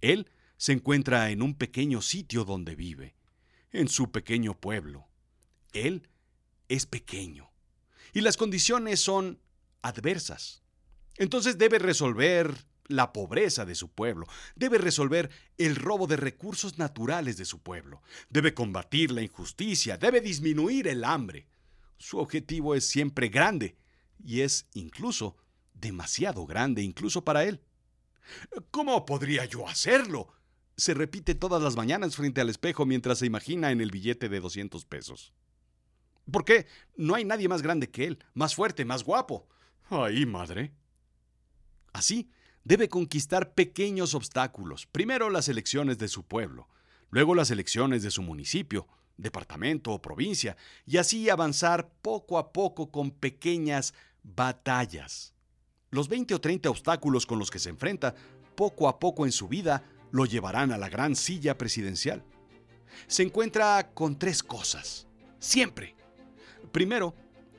Él 0.00 0.30
se 0.56 0.72
encuentra 0.72 1.30
en 1.30 1.42
un 1.42 1.54
pequeño 1.54 2.02
sitio 2.02 2.44
donde 2.44 2.74
vive, 2.74 3.14
en 3.72 3.88
su 3.88 4.10
pequeño 4.10 4.58
pueblo. 4.58 5.08
Él 5.72 6.08
es 6.68 6.86
pequeño 6.86 7.50
y 8.12 8.20
las 8.20 8.36
condiciones 8.36 9.00
son 9.00 9.40
adversas. 9.82 10.62
Entonces 11.16 11.58
debe 11.58 11.78
resolver 11.78 12.54
la 12.86 13.12
pobreza 13.12 13.64
de 13.64 13.74
su 13.74 13.90
pueblo, 13.90 14.26
debe 14.54 14.78
resolver 14.78 15.30
el 15.58 15.76
robo 15.76 16.06
de 16.06 16.16
recursos 16.16 16.78
naturales 16.78 17.36
de 17.36 17.44
su 17.44 17.62
pueblo, 17.62 18.02
debe 18.28 18.54
combatir 18.54 19.10
la 19.10 19.22
injusticia, 19.22 19.96
debe 19.96 20.20
disminuir 20.20 20.88
el 20.88 21.04
hambre. 21.04 21.46
Su 21.98 22.18
objetivo 22.18 22.74
es 22.74 22.86
siempre 22.86 23.28
grande 23.28 23.76
y 24.22 24.40
es 24.40 24.66
incluso 24.74 25.36
demasiado 25.72 26.46
grande 26.46 26.82
incluso 26.82 27.24
para 27.24 27.44
él. 27.44 27.60
¿Cómo 28.70 29.04
podría 29.04 29.44
yo 29.44 29.68
hacerlo? 29.68 30.32
Se 30.76 30.94
repite 30.94 31.34
todas 31.34 31.62
las 31.62 31.76
mañanas 31.76 32.16
frente 32.16 32.40
al 32.40 32.48
espejo 32.48 32.84
mientras 32.84 33.18
se 33.18 33.26
imagina 33.26 33.70
en 33.70 33.80
el 33.80 33.90
billete 33.90 34.28
de 34.28 34.40
200 34.40 34.84
pesos. 34.84 35.32
¿Por 36.30 36.44
qué? 36.44 36.66
No 36.96 37.14
hay 37.14 37.24
nadie 37.24 37.48
más 37.48 37.62
grande 37.62 37.90
que 37.90 38.06
él, 38.06 38.18
más 38.32 38.54
fuerte, 38.54 38.84
más 38.84 39.04
guapo. 39.04 39.46
Ay, 39.88 40.26
madre. 40.26 40.72
Así, 41.92 42.30
debe 42.64 42.88
conquistar 42.88 43.54
pequeños 43.54 44.14
obstáculos, 44.14 44.86
primero 44.86 45.30
las 45.30 45.48
elecciones 45.48 45.98
de 45.98 46.08
su 46.08 46.24
pueblo, 46.24 46.68
luego 47.10 47.34
las 47.34 47.50
elecciones 47.50 48.02
de 48.02 48.10
su 48.10 48.22
municipio, 48.22 48.88
departamento 49.16 49.92
o 49.92 50.02
provincia, 50.02 50.56
y 50.86 50.96
así 50.96 51.28
avanzar 51.28 51.92
poco 52.02 52.38
a 52.38 52.52
poco 52.52 52.90
con 52.90 53.10
pequeñas 53.12 53.94
batallas. 54.22 55.34
Los 55.90 56.08
20 56.08 56.34
o 56.34 56.40
30 56.40 56.70
obstáculos 56.70 57.26
con 57.26 57.38
los 57.38 57.50
que 57.50 57.60
se 57.60 57.68
enfrenta 57.68 58.14
poco 58.56 58.88
a 58.88 58.98
poco 58.98 59.26
en 59.26 59.32
su 59.32 59.46
vida 59.46 59.84
lo 60.14 60.26
llevarán 60.26 60.70
a 60.70 60.78
la 60.78 60.88
gran 60.88 61.16
silla 61.16 61.58
presidencial. 61.58 62.22
Se 63.08 63.24
encuentra 63.24 63.90
con 63.94 64.16
tres 64.16 64.44
cosas, 64.44 65.08
siempre. 65.40 65.96
Primero, 66.70 67.16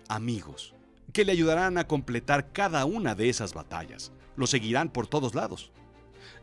amigos, 0.07 0.73
que 1.11 1.25
le 1.25 1.33
ayudarán 1.33 1.77
a 1.77 1.85
completar 1.85 2.53
cada 2.53 2.85
una 2.85 3.13
de 3.13 3.27
esas 3.27 3.53
batallas 3.53 4.13
lo 4.37 4.47
seguirán 4.47 4.87
por 4.87 5.05
todos 5.05 5.35
lados. 5.35 5.69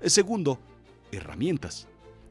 Segundo, 0.05 0.61
herramientas 1.13 1.89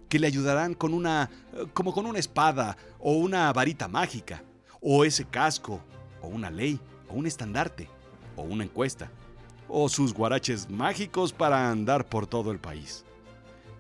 que 0.10 0.20
le 0.20 0.28
ayudarán 0.28 0.76
con 0.76 0.94
una 0.94 1.32
como 1.74 1.92
con 1.92 2.06
una 2.06 2.20
espada 2.20 2.78
o 3.00 3.14
una 3.14 3.52
varita 3.52 3.88
mágica 3.88 4.44
o 4.80 5.06
ese 5.06 5.26
casco 5.26 5.82
o 6.22 6.28
una 6.28 6.52
ley 6.52 6.80
o 7.10 7.16
un 7.16 7.26
estandarte 7.26 7.90
o 8.36 8.44
una 8.44 8.64
encuesta 8.64 9.10
o 9.68 9.90
sus 9.90 10.14
guaraches 10.14 10.70
mágicos 10.70 11.34
para 11.34 11.72
andar 11.72 12.06
por 12.06 12.28
todo 12.28 12.52
el 12.52 12.60
país. 12.60 13.06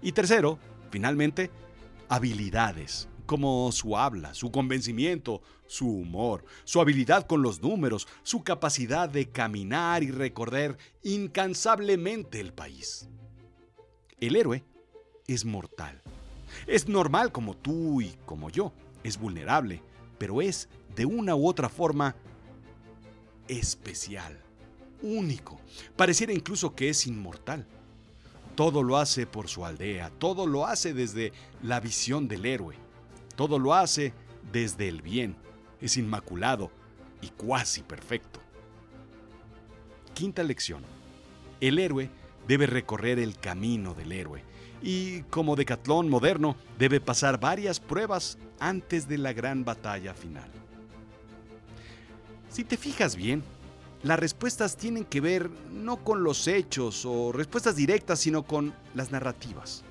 Y 0.01 0.11
tercero, 0.13 0.59
finalmente, 0.89 1.51
habilidades 2.09 3.07
como 3.25 3.71
su 3.71 3.97
habla, 3.97 4.33
su 4.33 4.51
convencimiento, 4.51 5.41
su 5.65 5.87
humor, 5.87 6.43
su 6.65 6.81
habilidad 6.81 7.25
con 7.25 7.41
los 7.41 7.61
números, 7.61 8.07
su 8.23 8.43
capacidad 8.43 9.07
de 9.07 9.29
caminar 9.29 10.03
y 10.03 10.11
recorrer 10.11 10.77
incansablemente 11.01 12.41
el 12.41 12.51
país. 12.51 13.07
El 14.19 14.35
héroe 14.35 14.65
es 15.27 15.45
mortal. 15.45 16.01
Es 16.67 16.89
normal 16.89 17.31
como 17.31 17.55
tú 17.55 18.01
y 18.01 18.17
como 18.25 18.49
yo. 18.49 18.73
Es 19.03 19.17
vulnerable, 19.17 19.81
pero 20.17 20.41
es, 20.41 20.67
de 20.95 21.05
una 21.05 21.33
u 21.33 21.47
otra 21.47 21.69
forma, 21.69 22.15
especial, 23.47 24.39
único. 25.01 25.59
Pareciera 25.95 26.33
incluso 26.33 26.75
que 26.75 26.89
es 26.89 27.07
inmortal. 27.07 27.65
Todo 28.61 28.83
lo 28.83 28.97
hace 28.97 29.25
por 29.25 29.47
su 29.47 29.65
aldea, 29.65 30.11
todo 30.19 30.45
lo 30.45 30.67
hace 30.67 30.93
desde 30.93 31.33
la 31.63 31.79
visión 31.79 32.27
del 32.27 32.45
héroe. 32.45 32.75
Todo 33.35 33.57
lo 33.57 33.73
hace 33.73 34.13
desde 34.51 34.87
el 34.87 35.01
bien. 35.01 35.35
Es 35.81 35.97
inmaculado 35.97 36.69
y 37.23 37.29
cuasi 37.29 37.81
perfecto. 37.81 38.39
Quinta 40.13 40.43
lección. 40.43 40.83
El 41.59 41.79
héroe 41.79 42.11
debe 42.47 42.67
recorrer 42.67 43.17
el 43.17 43.35
camino 43.35 43.95
del 43.95 44.11
héroe 44.11 44.43
y, 44.83 45.23
como 45.23 45.55
decatlón 45.55 46.07
moderno, 46.07 46.55
debe 46.77 47.01
pasar 47.01 47.39
varias 47.39 47.79
pruebas 47.79 48.37
antes 48.59 49.07
de 49.07 49.17
la 49.17 49.33
gran 49.33 49.65
batalla 49.65 50.13
final. 50.13 50.51
Si 52.51 52.63
te 52.63 52.77
fijas 52.77 53.15
bien, 53.15 53.41
las 54.03 54.19
respuestas 54.19 54.77
tienen 54.77 55.05
que 55.05 55.21
ver 55.21 55.49
no 55.71 56.03
con 56.03 56.23
los 56.23 56.47
hechos 56.47 57.05
o 57.05 57.31
respuestas 57.31 57.75
directas, 57.75 58.19
sino 58.19 58.43
con 58.43 58.73
las 58.95 59.11
narrativas. 59.11 59.83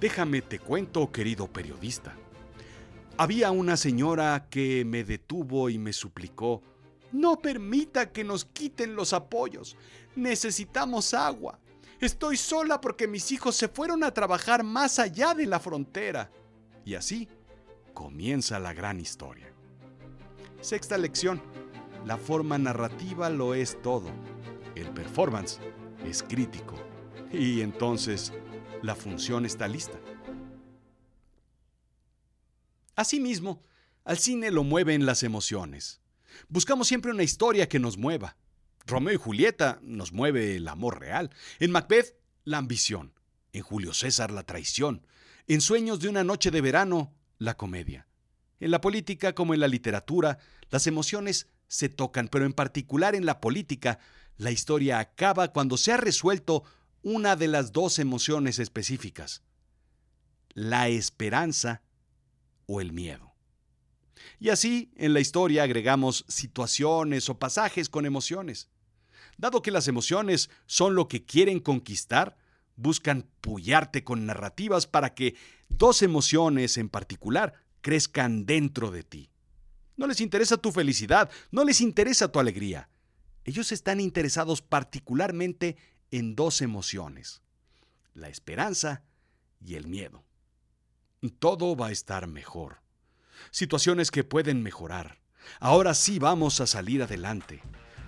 Déjame 0.00 0.42
te 0.42 0.58
cuento, 0.58 1.12
querido 1.12 1.46
periodista. 1.46 2.14
Había 3.16 3.50
una 3.50 3.76
señora 3.76 4.48
que 4.50 4.84
me 4.84 5.04
detuvo 5.04 5.70
y 5.70 5.78
me 5.78 5.92
suplicó, 5.92 6.62
no 7.12 7.38
permita 7.38 8.10
que 8.10 8.24
nos 8.24 8.44
quiten 8.44 8.96
los 8.96 9.12
apoyos. 9.12 9.76
Necesitamos 10.16 11.14
agua. 11.14 11.60
Estoy 12.00 12.36
sola 12.36 12.80
porque 12.80 13.06
mis 13.06 13.30
hijos 13.30 13.54
se 13.54 13.68
fueron 13.68 14.02
a 14.02 14.12
trabajar 14.12 14.64
más 14.64 14.98
allá 14.98 15.32
de 15.34 15.46
la 15.46 15.60
frontera. 15.60 16.30
Y 16.84 16.94
así 16.94 17.28
comienza 17.92 18.58
la 18.58 18.72
gran 18.72 19.00
historia. 19.00 19.52
Sexta 20.60 20.98
lección. 20.98 21.40
La 22.04 22.18
forma 22.18 22.58
narrativa 22.58 23.30
lo 23.30 23.54
es 23.54 23.80
todo. 23.80 24.10
El 24.74 24.90
performance 24.90 25.58
es 26.04 26.22
crítico. 26.22 26.74
Y 27.32 27.62
entonces 27.62 28.32
la 28.82 28.94
función 28.94 29.46
está 29.46 29.66
lista. 29.68 29.98
Asimismo, 32.94 33.62
al 34.04 34.18
cine 34.18 34.50
lo 34.50 34.64
mueven 34.64 35.06
las 35.06 35.22
emociones. 35.22 36.02
Buscamos 36.48 36.88
siempre 36.88 37.10
una 37.10 37.22
historia 37.22 37.68
que 37.68 37.78
nos 37.78 37.96
mueva. 37.96 38.36
Romeo 38.86 39.14
y 39.14 39.16
Julieta 39.16 39.78
nos 39.82 40.12
mueve 40.12 40.56
el 40.56 40.68
amor 40.68 41.00
real. 41.00 41.30
En 41.58 41.70
Macbeth, 41.70 42.18
la 42.44 42.58
ambición. 42.58 43.14
En 43.52 43.62
Julio 43.62 43.94
César, 43.94 44.30
la 44.30 44.42
traición. 44.42 45.06
En 45.46 45.62
Sueños 45.62 46.00
de 46.00 46.10
una 46.10 46.22
noche 46.22 46.50
de 46.50 46.60
verano, 46.60 47.14
la 47.38 47.56
comedia. 47.56 48.06
En 48.60 48.70
la 48.70 48.82
política 48.82 49.34
como 49.34 49.54
en 49.54 49.60
la 49.60 49.68
literatura, 49.68 50.38
las 50.70 50.86
emociones 50.86 51.48
se 51.74 51.88
tocan, 51.88 52.28
pero 52.28 52.46
en 52.46 52.52
particular 52.52 53.16
en 53.16 53.26
la 53.26 53.40
política, 53.40 53.98
la 54.36 54.52
historia 54.52 55.00
acaba 55.00 55.48
cuando 55.48 55.76
se 55.76 55.90
ha 55.90 55.96
resuelto 55.96 56.62
una 57.02 57.34
de 57.34 57.48
las 57.48 57.72
dos 57.72 57.98
emociones 57.98 58.60
específicas. 58.60 59.42
La 60.52 60.86
esperanza 60.86 61.82
o 62.66 62.80
el 62.80 62.92
miedo. 62.92 63.34
Y 64.38 64.50
así, 64.50 64.92
en 64.94 65.14
la 65.14 65.18
historia 65.18 65.64
agregamos 65.64 66.24
situaciones 66.28 67.28
o 67.28 67.40
pasajes 67.40 67.88
con 67.88 68.06
emociones. 68.06 68.68
Dado 69.36 69.60
que 69.60 69.72
las 69.72 69.88
emociones 69.88 70.50
son 70.66 70.94
lo 70.94 71.08
que 71.08 71.24
quieren 71.24 71.58
conquistar, 71.58 72.36
buscan 72.76 73.26
pullarte 73.40 74.04
con 74.04 74.26
narrativas 74.26 74.86
para 74.86 75.12
que 75.12 75.34
dos 75.68 76.02
emociones 76.02 76.78
en 76.78 76.88
particular 76.88 77.54
crezcan 77.80 78.46
dentro 78.46 78.92
de 78.92 79.02
ti. 79.02 79.33
No 79.96 80.06
les 80.06 80.20
interesa 80.20 80.56
tu 80.56 80.72
felicidad, 80.72 81.30
no 81.50 81.64
les 81.64 81.80
interesa 81.80 82.30
tu 82.30 82.40
alegría. 82.40 82.88
Ellos 83.44 83.72
están 83.72 84.00
interesados 84.00 84.62
particularmente 84.62 85.76
en 86.10 86.34
dos 86.34 86.62
emociones, 86.62 87.42
la 88.14 88.28
esperanza 88.28 89.04
y 89.60 89.74
el 89.74 89.86
miedo. 89.86 90.24
Todo 91.38 91.76
va 91.76 91.88
a 91.88 91.92
estar 91.92 92.26
mejor. 92.26 92.80
Situaciones 93.50 94.10
que 94.10 94.24
pueden 94.24 94.62
mejorar. 94.62 95.18
Ahora 95.60 95.94
sí 95.94 96.18
vamos 96.18 96.60
a 96.60 96.66
salir 96.66 97.02
adelante. 97.02 97.62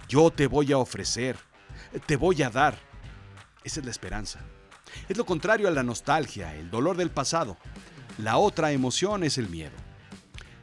Yo 0.08 0.30
te 0.30 0.46
voy 0.46 0.72
a 0.72 0.78
ofrecer, 0.78 1.36
te 2.06 2.16
voy 2.16 2.42
a 2.42 2.50
dar. 2.50 2.78
Esa 3.64 3.80
es 3.80 3.84
la 3.84 3.90
esperanza. 3.90 4.40
Es 5.08 5.16
lo 5.16 5.26
contrario 5.26 5.68
a 5.68 5.72
la 5.72 5.82
nostalgia, 5.82 6.54
el 6.54 6.70
dolor 6.70 6.96
del 6.96 7.10
pasado. 7.10 7.56
La 8.18 8.38
otra 8.38 8.72
emoción 8.72 9.24
es 9.24 9.36
el 9.38 9.48
miedo. 9.48 9.85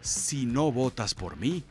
Si 0.04 0.46
no 0.46 0.70
votas 0.70 1.16
por 1.16 1.38
mí, 1.38 1.64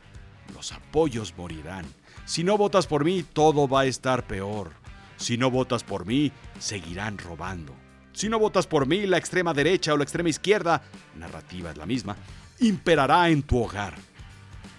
los 0.55 0.71
apoyos 0.71 1.35
morirán. 1.37 1.85
Si 2.25 2.43
no 2.43 2.57
votas 2.57 2.87
por 2.87 3.05
mí, 3.05 3.21
todo 3.21 3.67
va 3.67 3.81
a 3.81 3.85
estar 3.85 4.25
peor. 4.25 4.71
Si 5.17 5.37
no 5.37 5.51
votas 5.51 5.83
por 5.83 6.07
mí, 6.07 6.31
seguirán 6.57 7.19
robando. 7.19 7.75
Si 8.11 8.29
no 8.29 8.39
votas 8.39 8.65
por 8.65 8.87
mí, 8.87 9.05
la 9.05 9.19
extrema 9.19 9.53
derecha 9.53 9.93
o 9.93 9.97
la 9.97 10.03
extrema 10.03 10.29
izquierda, 10.29 10.81
narrativa 11.15 11.69
es 11.69 11.77
la 11.77 11.85
misma, 11.85 12.17
imperará 12.59 13.29
en 13.29 13.43
tu 13.43 13.63
hogar. 13.63 13.93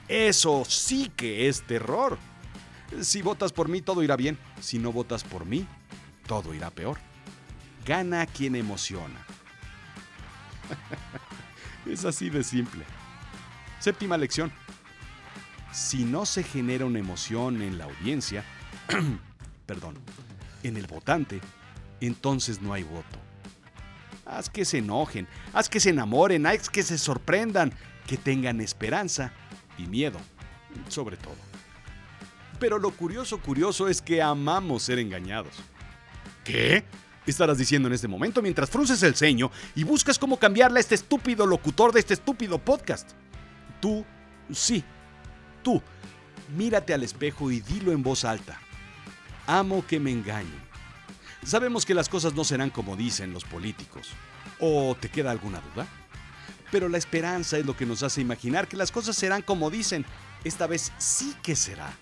Eso 0.08 0.64
sí 0.66 1.12
que 1.14 1.49
es 1.49 1.64
terror. 1.64 2.18
Si 3.02 3.23
votas 3.23 3.52
por 3.52 3.68
mí, 3.68 3.82
todo 3.82 4.02
irá 4.02 4.16
bien. 4.16 4.37
Si 4.61 4.80
no 4.80 4.92
votas 4.92 5.23
por 5.23 5.46
mí, 5.46 5.64
todo 6.26 6.54
irá 6.54 6.70
peor. 6.70 6.99
Gana 7.87 8.26
quien 8.26 8.56
emociona. 8.56 9.25
es 11.87 12.04
así 12.04 12.30
de 12.30 12.42
simple. 12.42 12.84
Séptima 13.81 14.16
lección. 14.16 14.52
Si 15.73 16.04
no 16.04 16.25
se 16.25 16.43
genera 16.43 16.85
una 16.85 17.00
emoción 17.00 17.61
en 17.62 17.78
la 17.78 17.85
audiencia, 17.85 18.45
perdón, 19.66 19.99
en 20.62 20.76
el 20.76 20.87
votante, 20.87 21.40
entonces 22.00 22.62
no 22.62 22.73
hay 22.73 22.83
voto. 22.83 23.19
Haz 24.26 24.49
que 24.49 24.64
se 24.64 24.78
enojen, 24.78 25.28
haz 25.52 25.69
que 25.69 25.81
se 25.81 25.90
enamoren, 25.90 26.47
haz 26.47 26.71
que 26.71 26.83
se 26.83 26.97
sorprendan, 26.97 27.73
que 28.07 28.16
tengan 28.16 28.61
esperanza 28.61 29.33
y 29.76 29.87
miedo, 29.87 30.19
sobre 30.88 31.16
todo. 31.16 31.37
Pero 32.59 32.78
lo 32.78 32.90
curioso, 32.90 33.40
curioso 33.40 33.88
es 33.88 34.00
que 34.00 34.23
amamos 34.23 34.85
ser 34.85 34.99
engañados. 34.99 35.52
¿Qué? 36.45 36.85
Estarás 37.26 37.59
diciendo 37.59 37.88
en 37.88 37.95
este 37.95 38.09
momento 38.09 38.43
mientras 38.43 38.71
frunces 38.71 39.02
el 39.02 39.14
ceño 39.14 39.50
y 39.75 39.85
buscas 39.85 40.19
cómo 40.19 40.38
cambiarle 40.38 40.78
a 40.78 40.81
este 40.81 40.95
estúpido 40.95 41.47
locutor 41.47 41.93
de 41.93 42.00
este 42.00 42.14
estúpido 42.14 42.59
podcast. 42.59 43.12
Tú, 43.85 44.03
sí, 44.50 44.83
tú, 45.62 45.83
mírate 46.57 46.95
al 46.95 47.03
espejo 47.03 47.50
y 47.50 47.61
dilo 47.61 47.93
en 47.93 48.03
voz 48.03 48.25
alta. 48.25 48.59
Amo 49.47 49.87
que 49.87 50.00
me 50.00 50.11
engañen. 50.11 50.59
Sabemos 51.45 51.85
que 51.85 51.93
las 51.93 52.09
cosas 52.09 52.33
no 52.33 52.45
serán 52.45 52.71
como 52.71 52.97
dicen 52.97 53.35
los 53.35 53.45
políticos. 53.45 54.09
¿O 54.59 54.97
te 54.99 55.11
queda 55.11 55.33
alguna 55.33 55.61
duda? 55.61 55.87
Pero 56.73 56.88
la 56.88 56.97
esperanza 56.97 57.59
es 57.59 57.67
lo 57.67 57.76
que 57.76 57.85
nos 57.85 58.03
hace 58.03 58.23
imaginar 58.23 58.69
que 58.69 58.79
las 58.79 58.91
cosas 58.91 59.17
serán 59.17 59.43
como 59.43 59.69
dicen. 59.69 60.07
Esta 60.45 60.67
vez 60.67 60.91
sí 60.97 61.35
que 61.43 61.55
será. 61.55 61.93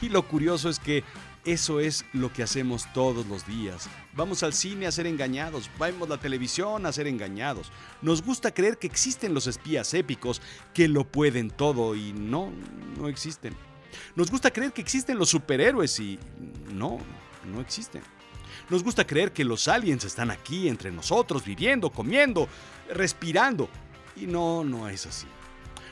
Y 0.00 0.10
lo 0.10 0.28
curioso 0.28 0.68
es 0.68 0.78
que 0.78 1.02
eso 1.44 1.80
es 1.80 2.04
lo 2.12 2.32
que 2.32 2.42
hacemos 2.42 2.86
todos 2.92 3.26
los 3.26 3.46
días. 3.46 3.88
Vamos 4.14 4.42
al 4.42 4.52
cine 4.52 4.86
a 4.86 4.92
ser 4.92 5.06
engañados, 5.06 5.70
vemos 5.78 6.08
la 6.08 6.18
televisión 6.18 6.84
a 6.84 6.92
ser 6.92 7.06
engañados. 7.06 7.72
Nos 8.02 8.22
gusta 8.22 8.52
creer 8.52 8.78
que 8.78 8.86
existen 8.86 9.32
los 9.32 9.46
espías 9.46 9.94
épicos 9.94 10.42
que 10.74 10.88
lo 10.88 11.04
pueden 11.04 11.50
todo 11.50 11.94
y 11.94 12.12
no, 12.12 12.52
no 12.98 13.08
existen. 13.08 13.54
Nos 14.14 14.30
gusta 14.30 14.50
creer 14.50 14.72
que 14.72 14.82
existen 14.82 15.18
los 15.18 15.30
superhéroes 15.30 15.98
y 15.98 16.18
no, 16.72 16.98
no 17.50 17.60
existen. 17.60 18.02
Nos 18.68 18.84
gusta 18.84 19.06
creer 19.06 19.32
que 19.32 19.44
los 19.44 19.66
aliens 19.66 20.04
están 20.04 20.30
aquí 20.30 20.68
entre 20.68 20.92
nosotros, 20.92 21.44
viviendo, 21.44 21.90
comiendo, 21.90 22.48
respirando. 22.92 23.68
Y 24.14 24.26
no, 24.26 24.62
no 24.62 24.88
es 24.88 25.06
así. 25.06 25.26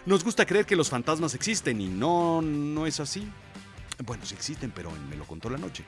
Nos 0.07 0.23
gusta 0.23 0.47
creer 0.47 0.65
que 0.65 0.77
los 0.77 0.89
fantasmas 0.89 1.35
existen 1.35 1.81
y 1.81 1.89
no, 1.89 2.41
no 2.41 2.87
es 2.87 3.01
así. 3.01 3.29
Bueno, 4.05 4.25
sí 4.25 4.35
existen, 4.35 4.71
pero 4.71 4.91
me 5.09 5.17
lo 5.17 5.27
contó 5.27 5.51
la 5.51 5.59
noche. 5.59 5.85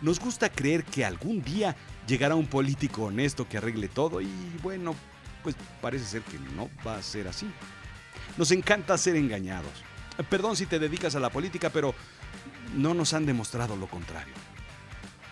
Nos 0.00 0.20
gusta 0.20 0.50
creer 0.50 0.84
que 0.84 1.04
algún 1.04 1.42
día 1.42 1.74
llegará 2.06 2.34
un 2.34 2.46
político 2.46 3.04
honesto 3.04 3.48
que 3.48 3.58
arregle 3.58 3.88
todo 3.88 4.20
y 4.20 4.28
bueno, 4.62 4.94
pues 5.42 5.56
parece 5.80 6.04
ser 6.04 6.22
que 6.22 6.38
no 6.54 6.68
va 6.86 6.96
a 6.96 7.02
ser 7.02 7.28
así. 7.28 7.46
Nos 8.36 8.50
encanta 8.50 8.98
ser 8.98 9.16
engañados. 9.16 9.72
Perdón 10.28 10.56
si 10.56 10.66
te 10.66 10.78
dedicas 10.78 11.14
a 11.14 11.20
la 11.20 11.30
política, 11.30 11.70
pero 11.70 11.94
no 12.74 12.94
nos 12.94 13.14
han 13.14 13.26
demostrado 13.26 13.76
lo 13.76 13.86
contrario. 13.86 14.34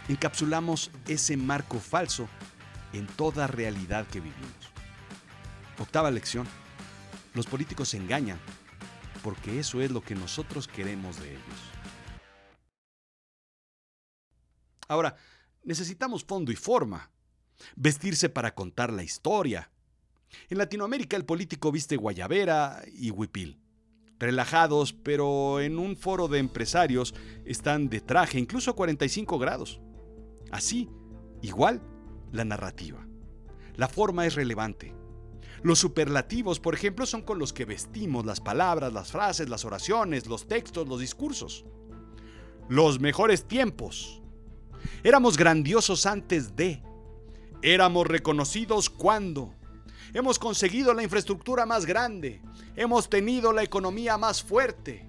Encapsulamos 0.09 0.91
ese 1.09 1.37
marco 1.37 1.79
falso 1.79 2.29
en 2.93 3.07
toda 3.07 3.47
realidad 3.47 4.07
que 4.07 4.21
vivimos. 4.21 4.73
Octava 5.79 6.11
lección. 6.11 6.47
Los 7.35 7.47
políticos 7.47 7.91
se 7.91 7.97
engañan 7.97 8.39
porque 9.23 9.59
eso 9.59 9.81
es 9.81 9.91
lo 9.91 10.03
que 10.03 10.15
nosotros 10.15 10.69
queremos 10.69 11.19
de 11.19 11.31
ellos. 11.31 11.74
Ahora, 14.89 15.17
necesitamos 15.63 16.25
fondo 16.25 16.53
y 16.53 16.57
forma. 16.57 17.11
Vestirse 17.77 18.29
para 18.29 18.55
contar 18.55 18.93
la 18.93 19.03
historia. 19.03 19.71
En 20.49 20.59
Latinoamérica 20.59 21.17
el 21.17 21.25
político 21.25 21.71
viste 21.73 21.97
guayabera 21.97 22.83
y 22.93 23.11
huipil. 23.11 23.61
Relajados, 24.19 24.93
pero 24.93 25.61
en 25.61 25.79
un 25.79 25.97
foro 25.97 26.29
de 26.29 26.39
empresarios 26.39 27.15
están 27.45 27.89
de 27.89 28.01
traje, 28.01 28.39
incluso 28.39 28.71
a 28.71 28.77
45 28.77 29.39
grados. 29.39 29.81
Así, 30.51 30.89
igual, 31.43 31.83
la 32.33 32.45
narrativa. 32.45 33.07
La 33.77 33.89
forma 33.89 34.27
es 34.27 34.35
relevante. 34.35 34.95
Los 35.63 35.79
superlativos, 35.79 36.61
por 36.61 36.75
ejemplo, 36.75 37.07
son 37.07 37.23
con 37.23 37.39
los 37.39 37.53
que 37.53 37.65
vestimos 37.65 38.27
las 38.27 38.41
palabras, 38.41 38.93
las 38.93 39.11
frases, 39.11 39.49
las 39.49 39.65
oraciones, 39.65 40.27
los 40.27 40.47
textos, 40.47 40.87
los 40.87 41.01
discursos. 41.01 41.65
Los 42.69 43.01
mejores 43.01 43.47
tiempos, 43.47 44.23
Éramos 45.03 45.37
grandiosos 45.37 46.07
antes 46.07 46.57
de. 46.57 46.83
Éramos 47.63 48.07
reconocidos 48.07 48.91
cuando. 48.91 49.55
Hemos 50.13 50.39
conseguido 50.39 50.95
la 50.95 51.03
infraestructura 51.03 51.67
más 51.67 51.87
grande. 51.87 52.41
Hemos 52.77 53.09
tenido 53.09 53.53
la 53.53 53.63
economía 53.63 54.17
más 54.17 54.43
fuerte. 54.43 55.07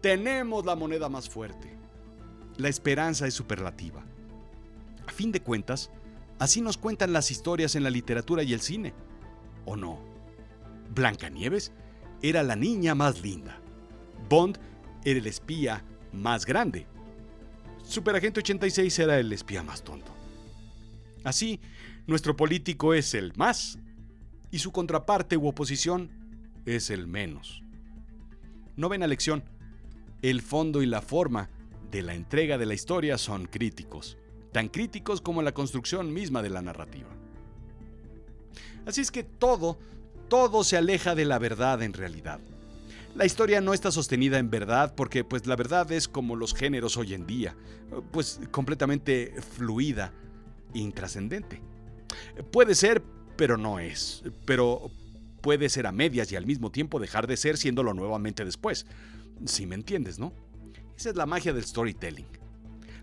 Tenemos 0.00 0.66
la 0.66 0.74
moneda 0.74 1.08
más 1.08 1.28
fuerte. 1.28 1.76
La 2.56 2.68
esperanza 2.68 3.26
es 3.26 3.34
superlativa. 3.34 4.04
A 5.06 5.12
fin 5.12 5.30
de 5.30 5.40
cuentas, 5.40 5.90
así 6.38 6.60
nos 6.60 6.76
cuentan 6.76 7.12
las 7.12 7.30
historias 7.30 7.74
en 7.74 7.82
la 7.82 7.90
literatura 7.90 8.42
y 8.42 8.52
el 8.52 8.60
cine. 8.60 8.94
¿O 9.64 9.76
no? 9.76 10.00
Blancanieves 10.94 11.72
era 12.22 12.42
la 12.42 12.56
niña 12.56 12.94
más 12.94 13.22
linda. 13.22 13.60
Bond 14.28 14.58
era 15.04 15.18
el 15.18 15.26
espía 15.26 15.84
más 16.12 16.46
grande. 16.46 16.86
Superagente 17.86 18.40
86 18.40 18.98
era 18.98 19.18
el 19.18 19.32
espía 19.32 19.62
más 19.62 19.82
tonto. 19.82 20.12
Así, 21.24 21.60
nuestro 22.06 22.36
político 22.36 22.94
es 22.94 23.14
el 23.14 23.32
más 23.36 23.78
y 24.50 24.58
su 24.58 24.72
contraparte 24.72 25.36
u 25.36 25.46
oposición 25.46 26.10
es 26.66 26.90
el 26.90 27.06
menos. 27.06 27.62
Novena 28.76 29.06
lección. 29.06 29.44
El 30.20 30.42
fondo 30.42 30.82
y 30.82 30.86
la 30.86 31.00
forma 31.00 31.48
de 31.90 32.02
la 32.02 32.14
entrega 32.14 32.58
de 32.58 32.66
la 32.66 32.74
historia 32.74 33.18
son 33.18 33.46
críticos, 33.46 34.18
tan 34.52 34.68
críticos 34.68 35.20
como 35.20 35.42
la 35.42 35.52
construcción 35.52 36.12
misma 36.12 36.42
de 36.42 36.50
la 36.50 36.62
narrativa. 36.62 37.08
Así 38.84 39.00
es 39.00 39.10
que 39.10 39.22
todo, 39.22 39.78
todo 40.28 40.64
se 40.64 40.76
aleja 40.76 41.14
de 41.14 41.24
la 41.24 41.38
verdad 41.38 41.82
en 41.82 41.92
realidad. 41.92 42.40
La 43.16 43.24
historia 43.24 43.62
no 43.62 43.72
está 43.72 43.90
sostenida 43.90 44.38
en 44.38 44.50
verdad 44.50 44.94
porque 44.94 45.24
pues 45.24 45.46
la 45.46 45.56
verdad 45.56 45.90
es 45.90 46.06
como 46.06 46.36
los 46.36 46.52
géneros 46.52 46.98
hoy 46.98 47.14
en 47.14 47.26
día, 47.26 47.56
pues 48.12 48.38
completamente 48.50 49.34
fluida 49.56 50.12
intrascendente. 50.74 51.62
Puede 52.50 52.74
ser, 52.74 53.02
pero 53.38 53.56
no 53.56 53.78
es. 53.78 54.22
Pero 54.44 54.90
puede 55.40 55.70
ser 55.70 55.86
a 55.86 55.92
medias 55.92 56.30
y 56.30 56.36
al 56.36 56.44
mismo 56.44 56.70
tiempo 56.70 57.00
dejar 57.00 57.26
de 57.26 57.38
ser 57.38 57.56
siéndolo 57.56 57.94
nuevamente 57.94 58.44
después. 58.44 58.84
Si 59.46 59.64
me 59.64 59.76
entiendes, 59.76 60.18
¿no? 60.18 60.34
Esa 60.94 61.08
es 61.08 61.16
la 61.16 61.24
magia 61.24 61.54
del 61.54 61.64
storytelling. 61.64 62.26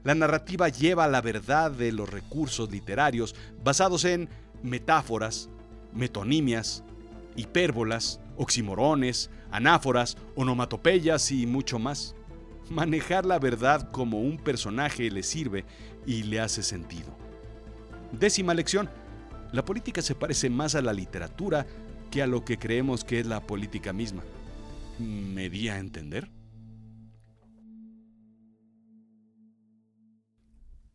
La 0.04 0.14
narrativa 0.14 0.70
lleva 0.70 1.08
la 1.08 1.22
verdad 1.22 1.72
de 1.72 1.92
los 1.92 2.08
recursos 2.08 2.70
literarios 2.70 3.34
basados 3.64 4.06
en 4.06 4.30
metáforas, 4.62 5.50
metonimias, 5.92 6.84
hipérbolas, 7.36 8.20
oximorones, 8.38 9.32
anáforas, 9.54 10.18
onomatopeyas 10.36 11.32
y 11.32 11.46
mucho 11.46 11.80
más. 11.80 12.16
Manejar 12.70 13.26
la 13.26 13.38
verdad 13.40 13.92
como 13.92 14.20
un 14.20 14.38
personaje 14.38 15.12
le 15.12 15.22
sirve 15.22 15.64
y 16.06 16.24
le 16.24 16.40
hace 16.40 16.64
sentido. 16.64 17.16
Décima 18.12 18.54
lección. 18.54 18.90
La 19.52 19.64
política 19.64 20.02
se 20.02 20.16
parece 20.16 20.50
más 20.50 20.74
a 20.74 20.82
la 20.82 20.92
literatura 20.92 21.68
que 22.10 22.24
a 22.24 22.28
lo 22.28 22.44
que 22.44 22.58
creemos 22.58 23.04
que 23.04 23.20
es 23.20 23.28
la 23.28 23.42
política 23.46 23.94
misma. 23.94 24.24
¿Me 25.00 25.50
di 25.50 25.70
a 25.70 25.78
entender? 25.78 26.32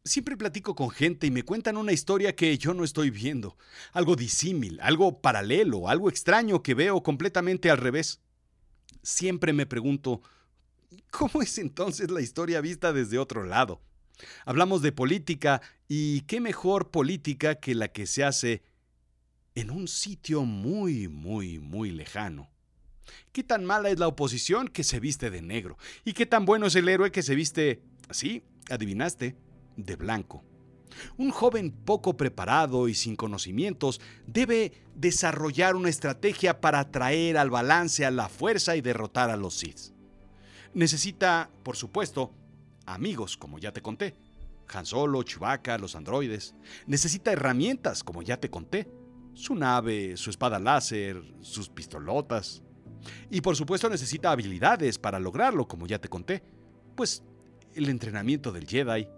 Siempre 0.05 0.37
platico 0.37 0.75
con 0.75 0.90
gente 0.90 1.27
y 1.27 1.31
me 1.31 1.44
cuentan 1.44 1.77
una 1.77 1.92
historia 1.92 2.35
que 2.35 2.57
yo 2.59 2.73
no 2.75 2.83
estoy 2.83 3.11
viendo, 3.11 3.57
algo 3.92 4.16
disímil, 4.16 4.81
algo 4.81 5.21
paralelo, 5.21 5.88
algo 5.88 6.09
extraño 6.09 6.62
que 6.62 6.75
veo 6.75 7.03
completamente 7.03 7.71
al 7.71 7.79
revés. 7.79 8.21
Siempre 9.09 9.55
me 9.55 9.64
pregunto, 9.64 10.21
¿cómo 11.11 11.40
es 11.40 11.57
entonces 11.57 12.11
la 12.11 12.21
historia 12.21 12.61
vista 12.61 12.92
desde 12.92 13.18
otro 13.18 13.42
lado? 13.42 13.81
Hablamos 14.44 14.83
de 14.83 14.92
política 14.92 15.62
y 15.88 16.21
qué 16.23 16.42
mejor 16.42 16.90
política 16.90 17.55
que 17.55 17.75
la 17.75 17.88
que 17.88 18.07
se 18.07 18.23
hace 18.23 18.62
en 19.55 19.71
un 19.71 19.88
sitio 19.88 20.42
muy, 20.42 21.09
muy, 21.09 21.59
muy 21.59 21.90
lejano. 21.90 22.51
¿Qué 23.33 23.42
tan 23.42 23.64
mala 23.64 23.88
es 23.88 23.99
la 23.99 24.09
oposición 24.09 24.68
que 24.68 24.85
se 24.85 25.01
viste 25.01 25.31
de 25.31 25.40
negro? 25.40 25.79
¿Y 26.05 26.12
qué 26.12 26.27
tan 26.27 26.44
bueno 26.44 26.66
es 26.66 26.75
el 26.75 26.87
héroe 26.87 27.11
que 27.11 27.23
se 27.23 27.35
viste, 27.35 27.83
sí, 28.11 28.42
adivinaste, 28.68 29.37
de 29.79 29.97
blanco? 29.97 30.44
Un 31.16 31.31
joven 31.31 31.70
poco 31.70 32.16
preparado 32.16 32.88
y 32.88 32.94
sin 32.94 33.16
conocimientos 33.16 34.01
debe 34.27 34.72
desarrollar 34.94 35.77
una 35.77 35.88
estrategia 35.88 36.61
para 36.61 36.90
traer 36.90 37.38
al 37.38 37.51
balance 37.51 38.05
a 38.05 38.11
la 38.11 38.29
fuerza 38.29 38.77
y 38.77 38.81
derrotar 38.81 39.31
a 39.31 39.37
los 39.37 39.55
Sith. 39.55 39.92
Necesita, 40.74 41.51
por 41.62 41.77
supuesto, 41.77 42.33
amigos, 42.87 43.37
como 43.37 43.59
ya 43.59 43.72
te 43.72 43.83
conté. 43.83 44.14
Han 44.72 44.87
Solo, 44.87 45.22
Chewbacca, 45.22 45.79
los 45.79 45.96
androides. 45.96 46.55
Necesita 46.87 47.33
herramientas, 47.33 48.05
como 48.05 48.22
ya 48.22 48.38
te 48.38 48.51
conté. 48.51 48.90
Su 49.35 49.55
nave, 49.55 50.16
su 50.16 50.31
espada 50.31 50.59
láser, 50.59 51.22
sus 51.40 51.68
pistolotas. 51.68 52.62
Y 53.31 53.40
por 53.40 53.57
supuesto 53.57 53.88
necesita 53.88 54.31
habilidades 54.31 54.98
para 54.98 55.18
lograrlo, 55.18 55.66
como 55.66 55.87
ya 55.87 55.98
te 55.98 56.09
conté. 56.09 56.42
Pues 56.96 57.22
el 57.74 57.88
entrenamiento 57.88 58.53
del 58.53 58.66
Jedi, 58.66 59.09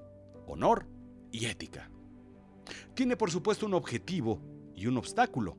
honor 0.47 0.87
y 1.33 1.47
ética. 1.47 1.91
Tiene 2.95 3.17
por 3.17 3.31
supuesto 3.31 3.67
un 3.67 3.75
objetivo 3.75 4.41
y 4.75 4.87
un 4.87 4.97
obstáculo, 4.97 5.57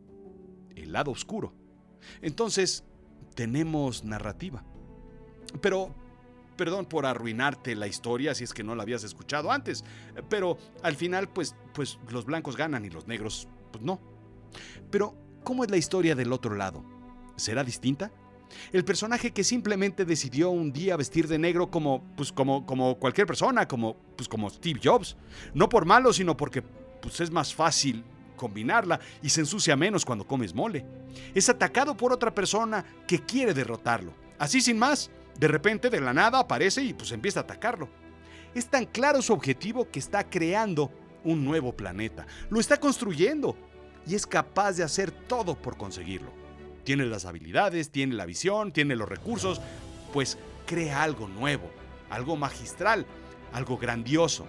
el 0.75 0.91
lado 0.91 1.11
oscuro. 1.11 1.53
Entonces, 2.21 2.83
tenemos 3.35 4.03
narrativa. 4.03 4.63
Pero, 5.61 5.93
perdón 6.57 6.85
por 6.85 7.05
arruinarte 7.05 7.75
la 7.75 7.87
historia 7.87 8.35
si 8.35 8.43
es 8.43 8.53
que 8.53 8.63
no 8.63 8.75
la 8.75 8.83
habías 8.83 9.03
escuchado 9.03 9.51
antes, 9.51 9.83
pero 10.29 10.57
al 10.83 10.95
final 10.95 11.29
pues, 11.29 11.55
pues 11.73 11.99
los 12.09 12.25
blancos 12.25 12.55
ganan 12.55 12.85
y 12.85 12.89
los 12.89 13.07
negros 13.07 13.47
pues 13.71 13.83
no. 13.83 13.99
Pero, 14.89 15.15
¿cómo 15.43 15.63
es 15.63 15.71
la 15.71 15.77
historia 15.77 16.15
del 16.15 16.33
otro 16.33 16.55
lado? 16.55 16.83
¿Será 17.35 17.63
distinta? 17.63 18.11
El 18.71 18.85
personaje 18.85 19.31
que 19.31 19.43
simplemente 19.43 20.05
decidió 20.05 20.49
un 20.49 20.71
día 20.71 20.97
vestir 20.97 21.27
de 21.27 21.37
negro 21.37 21.69
como, 21.69 22.03
pues 22.15 22.31
como, 22.31 22.65
como 22.65 22.97
cualquier 22.97 23.27
persona, 23.27 23.67
como, 23.67 23.95
pues 24.15 24.27
como 24.27 24.49
Steve 24.49 24.79
Jobs. 24.83 25.15
No 25.53 25.69
por 25.69 25.85
malo, 25.85 26.13
sino 26.13 26.35
porque 26.37 26.61
pues 26.61 27.19
es 27.19 27.31
más 27.31 27.53
fácil 27.53 28.03
combinarla 28.35 28.99
y 29.21 29.29
se 29.29 29.41
ensucia 29.41 29.75
menos 29.75 30.03
cuando 30.03 30.25
comes 30.25 30.53
mole. 30.53 30.85
Es 31.35 31.49
atacado 31.49 31.95
por 31.95 32.11
otra 32.11 32.33
persona 32.33 32.83
que 33.07 33.19
quiere 33.19 33.53
derrotarlo. 33.53 34.13
Así 34.39 34.61
sin 34.61 34.79
más, 34.79 35.11
de 35.39 35.47
repente, 35.47 35.89
de 35.89 36.01
la 36.01 36.13
nada, 36.13 36.39
aparece 36.39 36.81
y 36.81 36.93
pues 36.93 37.11
empieza 37.11 37.41
a 37.41 37.43
atacarlo. 37.43 37.89
Es 38.55 38.67
tan 38.67 38.85
claro 38.85 39.21
su 39.21 39.33
objetivo 39.33 39.89
que 39.89 39.99
está 39.99 40.29
creando 40.29 40.91
un 41.23 41.45
nuevo 41.45 41.75
planeta. 41.75 42.25
Lo 42.49 42.59
está 42.59 42.77
construyendo 42.77 43.55
y 44.07 44.15
es 44.15 44.25
capaz 44.25 44.73
de 44.73 44.83
hacer 44.83 45.11
todo 45.11 45.55
por 45.55 45.77
conseguirlo. 45.77 46.40
Tiene 46.83 47.05
las 47.05 47.25
habilidades, 47.25 47.91
tiene 47.91 48.15
la 48.15 48.25
visión, 48.25 48.71
tiene 48.71 48.95
los 48.95 49.07
recursos, 49.07 49.61
pues 50.13 50.37
crea 50.65 51.03
algo 51.03 51.27
nuevo, 51.27 51.69
algo 52.09 52.35
magistral, 52.35 53.05
algo 53.53 53.77
grandioso. 53.77 54.47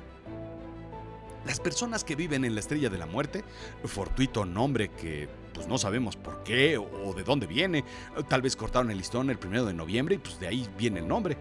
Las 1.46 1.58
personas 1.58 2.04
que 2.04 2.14
viven 2.14 2.44
en 2.44 2.54
la 2.54 2.60
estrella 2.60 2.88
de 2.88 2.98
la 2.98 3.06
muerte, 3.06 3.44
fortuito 3.84 4.44
nombre 4.44 4.90
que 4.90 5.28
pues 5.52 5.66
no 5.66 5.76
sabemos 5.76 6.16
por 6.16 6.42
qué 6.44 6.78
o 6.78 7.12
de 7.14 7.24
dónde 7.24 7.46
viene, 7.46 7.84
tal 8.28 8.42
vez 8.42 8.56
cortaron 8.56 8.90
el 8.90 8.98
listón 8.98 9.28
el 9.28 9.38
primero 9.38 9.66
de 9.66 9.74
noviembre 9.74 10.14
y 10.14 10.18
pues 10.18 10.38
de 10.40 10.46
ahí 10.46 10.68
viene 10.78 11.00
el 11.00 11.08
nombre. 11.08 11.36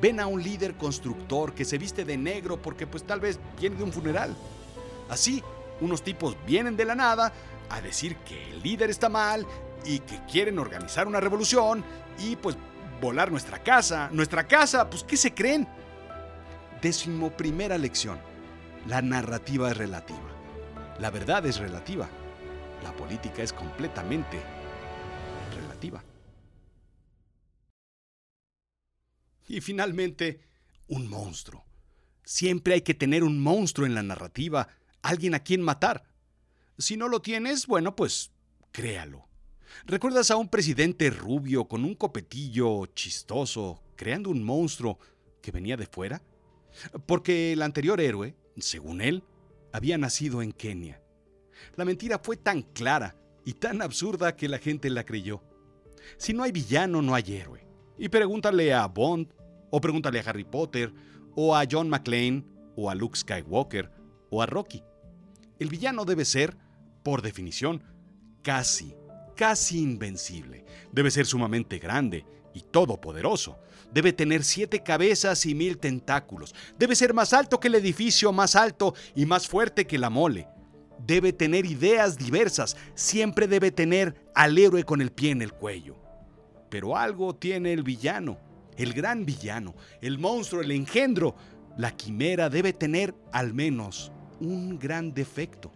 Ven 0.00 0.20
a 0.20 0.26
un 0.26 0.42
líder 0.42 0.74
constructor 0.76 1.54
que 1.54 1.64
se 1.64 1.78
viste 1.78 2.04
de 2.04 2.16
negro 2.16 2.60
porque 2.60 2.86
pues 2.86 3.02
tal 3.04 3.20
vez 3.20 3.38
viene 3.60 3.76
de 3.76 3.82
un 3.82 3.92
funeral. 3.92 4.36
Así, 5.08 5.42
unos 5.80 6.02
tipos 6.02 6.36
vienen 6.46 6.76
de 6.76 6.84
la 6.84 6.94
nada 6.94 7.32
a 7.68 7.80
decir 7.80 8.16
que 8.18 8.52
el 8.52 8.62
líder 8.62 8.90
está 8.90 9.08
mal 9.08 9.46
y 9.86 10.00
que 10.00 10.20
quieren 10.30 10.58
organizar 10.58 11.06
una 11.06 11.20
revolución 11.20 11.84
y 12.18 12.36
pues 12.36 12.56
volar 13.00 13.30
nuestra 13.30 13.62
casa. 13.62 14.10
Nuestra 14.12 14.46
casa, 14.46 14.90
pues 14.90 15.04
¿qué 15.04 15.16
se 15.16 15.32
creen? 15.32 15.68
Décimo 16.82 17.30
primera 17.30 17.78
lección. 17.78 18.18
La 18.86 19.02
narrativa 19.02 19.70
es 19.70 19.76
relativa. 19.76 20.30
La 20.98 21.10
verdad 21.10 21.46
es 21.46 21.58
relativa. 21.58 22.08
La 22.82 22.92
política 22.92 23.42
es 23.42 23.52
completamente 23.52 24.40
relativa. 25.54 26.02
Y 29.48 29.60
finalmente, 29.60 30.40
un 30.88 31.08
monstruo. 31.08 31.64
Siempre 32.24 32.74
hay 32.74 32.80
que 32.80 32.94
tener 32.94 33.22
un 33.22 33.40
monstruo 33.40 33.86
en 33.86 33.94
la 33.94 34.02
narrativa, 34.02 34.68
alguien 35.02 35.34
a 35.34 35.40
quien 35.40 35.62
matar. 35.62 36.04
Si 36.78 36.96
no 36.96 37.08
lo 37.08 37.22
tienes, 37.22 37.66
bueno, 37.66 37.94
pues 37.94 38.32
créalo. 38.72 39.26
¿Recuerdas 39.84 40.30
a 40.30 40.36
un 40.36 40.48
presidente 40.48 41.10
rubio 41.10 41.66
con 41.66 41.84
un 41.84 41.94
copetillo 41.94 42.86
chistoso, 42.86 43.82
creando 43.96 44.30
un 44.30 44.44
monstruo 44.44 44.98
que 45.42 45.50
venía 45.50 45.76
de 45.76 45.86
fuera? 45.86 46.22
Porque 47.06 47.52
el 47.52 47.62
anterior 47.62 48.00
héroe, 48.00 48.34
según 48.58 49.00
él, 49.00 49.22
había 49.72 49.98
nacido 49.98 50.42
en 50.42 50.52
Kenia. 50.52 51.02
La 51.76 51.84
mentira 51.84 52.18
fue 52.18 52.36
tan 52.36 52.62
clara 52.62 53.16
y 53.44 53.54
tan 53.54 53.82
absurda 53.82 54.36
que 54.36 54.48
la 54.48 54.58
gente 54.58 54.90
la 54.90 55.04
creyó. 55.04 55.42
Si 56.18 56.32
no 56.32 56.42
hay 56.42 56.52
villano, 56.52 57.02
no 57.02 57.14
hay 57.14 57.36
héroe. 57.36 57.66
Y 57.98 58.08
pregúntale 58.08 58.74
a 58.74 58.86
Bond, 58.86 59.32
o 59.70 59.80
pregúntale 59.80 60.20
a 60.20 60.22
Harry 60.22 60.44
Potter, 60.44 60.92
o 61.34 61.56
a 61.56 61.64
John 61.70 61.88
McClane, 61.88 62.44
o 62.76 62.90
a 62.90 62.94
Luke 62.94 63.18
Skywalker, 63.18 63.90
o 64.30 64.42
a 64.42 64.46
Rocky. 64.46 64.82
El 65.58 65.68
villano 65.68 66.04
debe 66.04 66.24
ser, 66.24 66.56
por 67.02 67.22
definición, 67.22 67.82
casi, 68.42 68.94
casi 69.36 69.78
invencible. 69.80 70.64
Debe 70.90 71.10
ser 71.10 71.26
sumamente 71.26 71.78
grande 71.78 72.24
y 72.54 72.62
todopoderoso. 72.62 73.58
Debe 73.92 74.12
tener 74.12 74.42
siete 74.42 74.82
cabezas 74.82 75.46
y 75.46 75.54
mil 75.54 75.78
tentáculos. 75.78 76.54
Debe 76.78 76.96
ser 76.96 77.14
más 77.14 77.32
alto 77.32 77.60
que 77.60 77.68
el 77.68 77.76
edificio 77.76 78.32
más 78.32 78.56
alto 78.56 78.94
y 79.14 79.26
más 79.26 79.46
fuerte 79.46 79.86
que 79.86 79.98
la 79.98 80.10
mole. 80.10 80.48
Debe 81.06 81.32
tener 81.32 81.66
ideas 81.66 82.16
diversas. 82.16 82.76
Siempre 82.94 83.46
debe 83.46 83.70
tener 83.70 84.16
al 84.34 84.58
héroe 84.58 84.84
con 84.84 85.00
el 85.00 85.12
pie 85.12 85.30
en 85.30 85.42
el 85.42 85.52
cuello. 85.52 85.96
Pero 86.68 86.96
algo 86.96 87.36
tiene 87.36 87.72
el 87.72 87.82
villano, 87.82 88.38
el 88.76 88.92
gran 88.92 89.24
villano, 89.24 89.74
el 90.00 90.18
monstruo, 90.18 90.62
el 90.62 90.72
engendro. 90.72 91.36
La 91.76 91.94
quimera 91.94 92.48
debe 92.48 92.72
tener 92.72 93.14
al 93.32 93.54
menos 93.54 94.10
un 94.40 94.78
gran 94.78 95.14
defecto, 95.14 95.70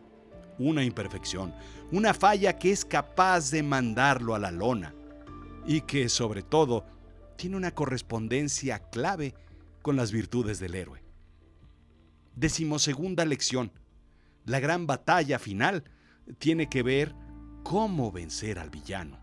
una 0.59 0.83
imperfección, 0.85 1.55
una 1.93 2.15
falla 2.15 2.59
que 2.59 2.71
es 2.71 2.85
capaz 2.85 3.51
de 3.51 3.63
mandarlo 3.63 4.35
a 4.35 4.39
la 4.39 4.51
lona 4.51 4.95
y 5.67 5.81
que 5.83 6.09
sobre 6.09 6.43
todo 6.43 6.87
tiene 7.37 7.57
una 7.57 7.73
correspondencia 7.73 8.79
clave 8.91 9.35
con 9.83 9.97
las 9.97 10.13
virtudes 10.13 10.61
del 10.61 10.75
héroe. 10.75 11.03
Decimosegunda 12.37 13.25
lección. 13.25 13.73
La 14.45 14.61
gran 14.61 14.87
batalla 14.87 15.39
final 15.39 15.85
tiene 16.39 16.69
que 16.69 16.83
ver 16.83 17.15
cómo 17.63 18.13
vencer 18.13 18.59
al 18.59 18.71
villano, 18.71 19.19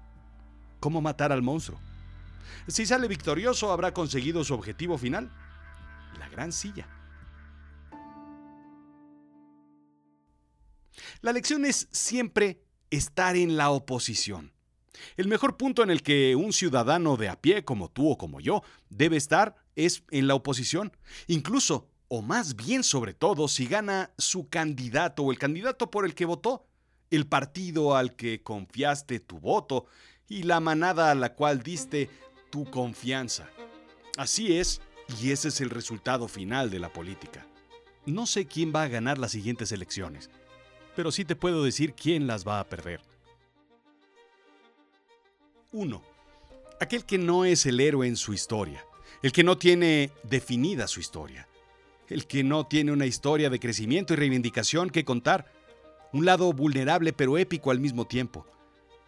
cómo 0.80 1.02
matar 1.02 1.32
al 1.32 1.42
monstruo. 1.42 1.80
Si 2.68 2.86
sale 2.86 3.08
victorioso 3.08 3.72
habrá 3.72 3.94
conseguido 3.94 4.44
su 4.44 4.54
objetivo 4.54 4.98
final, 4.98 5.32
la 6.20 6.28
gran 6.30 6.52
silla. 6.52 6.88
La 11.22 11.34
lección 11.34 11.66
es 11.66 11.88
siempre 11.92 12.62
estar 12.90 13.36
en 13.36 13.58
la 13.58 13.70
oposición. 13.70 14.54
El 15.16 15.28
mejor 15.28 15.58
punto 15.58 15.84
en 15.84 15.90
el 15.90 16.02
que 16.02 16.36
un 16.36 16.54
ciudadano 16.54 17.18
de 17.18 17.30
a 17.30 17.40
pie 17.40 17.64
como 17.64 17.90
tú 17.90 18.12
o 18.12 18.18
como 18.18 18.40
yo 18.40 18.64
debe 18.90 19.18
estar 19.18 19.56
es 19.76 20.04
en 20.12 20.28
la 20.28 20.36
oposición. 20.36 20.92
Incluso, 21.28 21.90
o 22.08 22.22
más 22.22 22.56
bien 22.56 22.84
sobre 22.84 23.14
todo, 23.14 23.48
si 23.48 23.68
gana 23.68 24.12
su 24.18 24.50
candidato 24.50 25.24
o 25.24 25.32
el 25.32 25.38
candidato 25.38 25.92
por 25.92 26.06
el 26.06 26.16
que 26.16 26.26
votó, 26.26 26.66
el 27.12 27.28
partido 27.28 27.96
al 27.96 28.16
que 28.16 28.42
confiaste 28.42 29.20
tu 29.20 29.40
voto 29.40 29.86
y 30.28 30.44
la 30.44 30.60
manada 30.60 31.12
a 31.12 31.16
la 31.16 31.36
cual 31.36 31.62
diste 31.62 32.10
tu 32.50 32.66
confianza. 32.66 33.50
Así 34.18 34.58
es, 34.58 34.82
y 35.22 35.32
ese 35.32 35.50
es 35.50 35.62
el 35.62 35.70
resultado 35.70 36.28
final 36.28 36.70
de 36.70 36.80
la 36.80 36.92
política. 36.92 37.46
No 38.06 38.26
sé 38.26 38.48
quién 38.48 38.74
va 38.76 38.84
a 38.84 38.88
ganar 38.88 39.18
las 39.18 39.32
siguientes 39.32 39.72
elecciones, 39.72 40.30
pero 40.98 41.12
sí 41.12 41.26
te 41.26 41.36
puedo 41.36 41.64
decir 41.64 41.94
quién 41.94 42.26
las 42.26 42.46
va 42.46 42.60
a 42.60 42.64
perder. 42.64 43.00
1. 45.72 46.02
Aquel 46.82 47.06
que 47.06 47.20
no 47.20 47.46
es 47.46 47.68
el 47.68 47.80
héroe 47.80 48.08
en 48.08 48.16
su 48.16 48.34
historia, 48.34 48.84
el 49.22 49.32
que 49.32 49.44
no 49.44 49.60
tiene 49.60 50.10
definida 50.24 50.88
su 50.88 51.00
historia, 51.00 51.48
el 52.10 52.26
que 52.26 52.44
no 52.44 52.66
tiene 52.66 52.92
una 52.92 53.06
historia 53.06 53.52
de 53.52 53.60
crecimiento 53.60 54.14
y 54.14 54.18
reivindicación 54.18 54.90
que 54.90 55.06
contar, 55.06 55.46
un 56.14 56.26
lado 56.26 56.52
vulnerable 56.52 57.14
pero 57.14 57.38
épico 57.38 57.70
al 57.70 57.80
mismo 57.80 58.08
tiempo, 58.08 58.48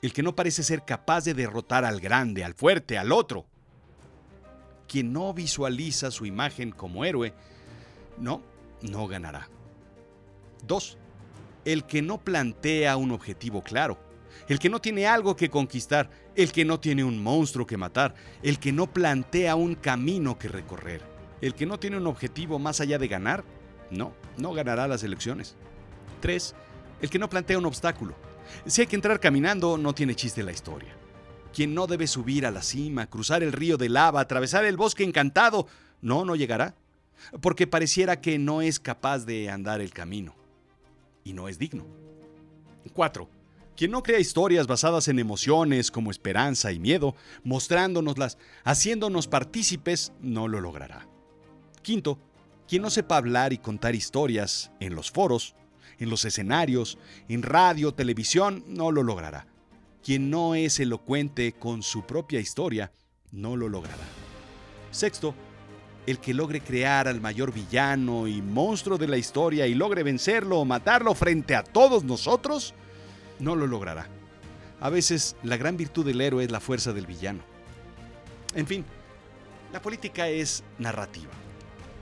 el 0.04 0.14
que 0.14 0.22
no 0.22 0.36
parece 0.36 0.62
ser 0.62 0.86
capaz 0.86 1.24
de 1.24 1.34
derrotar 1.34 1.86
al 1.86 2.00
grande, 2.00 2.44
al 2.44 2.54
fuerte, 2.54 3.00
al 3.00 3.12
otro. 3.12 3.48
Quien 4.88 5.12
no 5.12 5.34
visualiza 5.34 6.12
su 6.12 6.28
imagen 6.28 6.70
como 6.70 7.04
héroe, 7.04 7.34
no, 8.20 8.44
no 8.84 9.08
ganará. 9.08 9.50
2. 10.68 10.99
El 11.70 11.84
que 11.84 12.02
no 12.02 12.18
plantea 12.18 12.98
un 12.98 13.12
objetivo 13.12 13.62
claro, 13.62 14.00
el 14.48 14.58
que 14.58 14.72
no 14.72 14.82
tiene 14.82 15.06
algo 15.06 15.36
que 15.36 15.52
conquistar, 15.52 16.10
el 16.36 16.52
que 16.52 16.66
no 16.66 16.80
tiene 16.80 17.04
un 17.04 17.22
monstruo 17.22 17.68
que 17.68 17.78
matar, 17.78 18.16
el 18.42 18.58
que 18.58 18.72
no 18.72 18.92
plantea 18.92 19.54
un 19.54 19.76
camino 19.76 20.40
que 20.40 20.48
recorrer, 20.48 21.04
el 21.42 21.54
que 21.54 21.68
no 21.68 21.78
tiene 21.78 21.98
un 21.98 22.08
objetivo 22.08 22.58
más 22.58 22.82
allá 22.82 22.98
de 22.98 23.08
ganar, 23.08 23.44
no, 23.92 24.16
no 24.36 24.52
ganará 24.54 24.88
las 24.88 25.04
elecciones. 25.04 25.58
3. 26.22 26.56
El 27.04 27.12
que 27.12 27.20
no 27.20 27.30
plantea 27.30 27.60
un 27.60 27.68
obstáculo. 27.68 28.16
Si 28.66 28.82
hay 28.82 28.88
que 28.88 28.96
entrar 28.96 29.20
caminando, 29.20 29.78
no 29.78 29.94
tiene 29.94 30.16
chiste 30.16 30.42
la 30.42 30.52
historia. 30.52 30.98
Quien 31.54 31.76
no 31.76 31.86
debe 31.86 32.08
subir 32.08 32.48
a 32.48 32.52
la 32.52 32.64
cima, 32.64 33.12
cruzar 33.12 33.44
el 33.44 33.54
río 33.54 33.78
de 33.78 33.90
lava, 33.90 34.22
atravesar 34.22 34.66
el 34.66 34.76
bosque 34.76 35.04
encantado, 35.04 35.68
no, 36.02 36.26
no 36.26 36.36
llegará, 36.36 36.74
porque 37.42 37.68
pareciera 37.68 38.22
que 38.22 38.40
no 38.40 38.64
es 38.64 38.80
capaz 38.80 39.20
de 39.20 39.52
andar 39.52 39.82
el 39.82 39.92
camino 39.92 40.39
y 41.30 41.34
no 41.34 41.48
es 41.48 41.60
digno. 41.60 41.86
4. 42.94 43.30
Quien 43.78 43.92
no 43.92 44.04
crea 44.04 44.20
historias 44.20 44.68
basadas 44.68 45.08
en 45.08 45.20
emociones 45.20 45.92
como 45.92 46.12
esperanza 46.12 46.72
y 46.72 46.80
miedo, 46.80 47.16
mostrándonoslas, 47.44 48.38
haciéndonos 48.64 49.28
partícipes, 49.28 50.12
no 50.22 50.48
lo 50.48 50.60
logrará. 50.60 51.08
Quinto, 51.84 52.20
quien 52.68 52.82
no 52.82 52.90
sepa 52.90 53.18
hablar 53.18 53.54
y 53.54 53.60
contar 53.60 53.96
historias 53.96 54.72
en 54.80 54.96
los 54.96 55.12
foros, 55.12 55.56
en 56.00 56.10
los 56.10 56.26
escenarios, 56.26 56.98
en 57.28 57.44
radio, 57.44 57.94
televisión, 57.94 58.64
no 58.68 58.92
lo 58.92 59.04
logrará. 59.04 59.48
Quien 60.04 60.30
no 60.30 60.56
es 60.56 60.80
elocuente 60.80 61.54
con 61.54 61.84
su 61.84 62.06
propia 62.06 62.40
historia, 62.40 62.92
no 63.32 63.56
lo 63.56 63.70
logrará. 63.70 64.04
Sexto, 64.92 65.36
el 66.12 66.20
que 66.20 66.34
logre 66.34 66.62
crear 66.62 67.08
al 67.08 67.22
mayor 67.22 67.54
villano 67.54 68.28
y 68.28 68.42
monstruo 68.42 68.98
de 68.98 69.08
la 69.08 69.18
historia 69.18 69.68
y 69.68 69.76
logre 69.76 70.04
vencerlo 70.04 70.60
o 70.60 70.66
matarlo 70.66 71.14
frente 71.14 71.56
a 71.56 71.64
todos 71.64 72.04
nosotros, 72.04 72.74
no 73.40 73.56
lo 73.56 73.68
logrará. 73.68 74.08
A 74.80 74.90
veces 74.90 75.36
la 75.44 75.58
gran 75.58 75.78
virtud 75.78 76.06
del 76.06 76.22
héroe 76.22 76.44
es 76.44 76.52
la 76.52 76.60
fuerza 76.60 76.94
del 76.94 77.06
villano. 77.06 77.42
En 78.56 78.66
fin, 78.66 78.86
la 79.72 79.82
política 79.82 80.28
es 80.30 80.64
narrativa. 80.78 81.32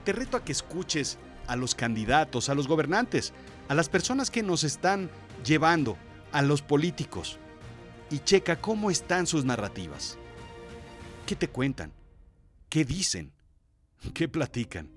Te 0.04 0.12
reto 0.12 0.36
a 0.36 0.44
que 0.44 0.52
escuches 0.52 1.18
a 1.46 1.56
los 1.56 1.74
candidatos, 1.74 2.48
a 2.48 2.54
los 2.54 2.68
gobernantes, 2.68 3.32
a 3.68 3.74
las 3.74 3.88
personas 3.88 4.30
que 4.30 4.42
nos 4.42 4.64
están 4.64 5.10
llevando, 5.44 5.98
a 6.32 6.40
los 6.42 6.62
políticos, 6.62 7.38
y 8.10 8.20
checa 8.20 8.60
cómo 8.60 8.90
están 8.90 9.26
sus 9.26 9.44
narrativas. 9.44 10.16
¿Qué 11.26 11.36
te 11.36 11.48
cuentan? 11.48 11.92
¿Qué 12.70 12.84
dicen? 12.84 13.32
¿Qué 14.14 14.28
platican? 14.28 14.90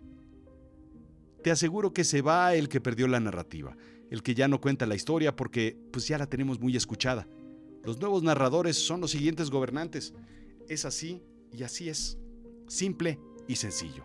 Te 1.44 1.52
aseguro 1.52 1.92
que 1.94 2.04
se 2.04 2.22
va 2.22 2.54
el 2.54 2.70
que 2.70 2.82
perdió 2.82 3.08
la 3.08 3.20
narrativa 3.20 3.76
el 4.12 4.22
que 4.22 4.36
ya 4.36 4.48
no 4.50 4.60
cuenta 4.60 4.86
la 4.86 4.94
historia 4.94 5.36
porque 5.36 5.78
pues 5.92 6.06
ya 6.08 6.18
la 6.18 6.28
tenemos 6.28 6.60
muy 6.60 6.76
escuchada. 6.76 7.28
Los 7.84 7.98
nuevos 8.00 8.22
narradores 8.22 8.78
son 8.78 9.00
los 9.00 9.12
siguientes 9.12 9.50
gobernantes. 9.50 10.14
Es 10.68 10.84
así 10.84 11.24
y 11.52 11.64
así 11.64 11.88
es. 11.88 12.18
Simple 12.68 13.18
y 13.48 13.56
sencillo. 13.56 14.04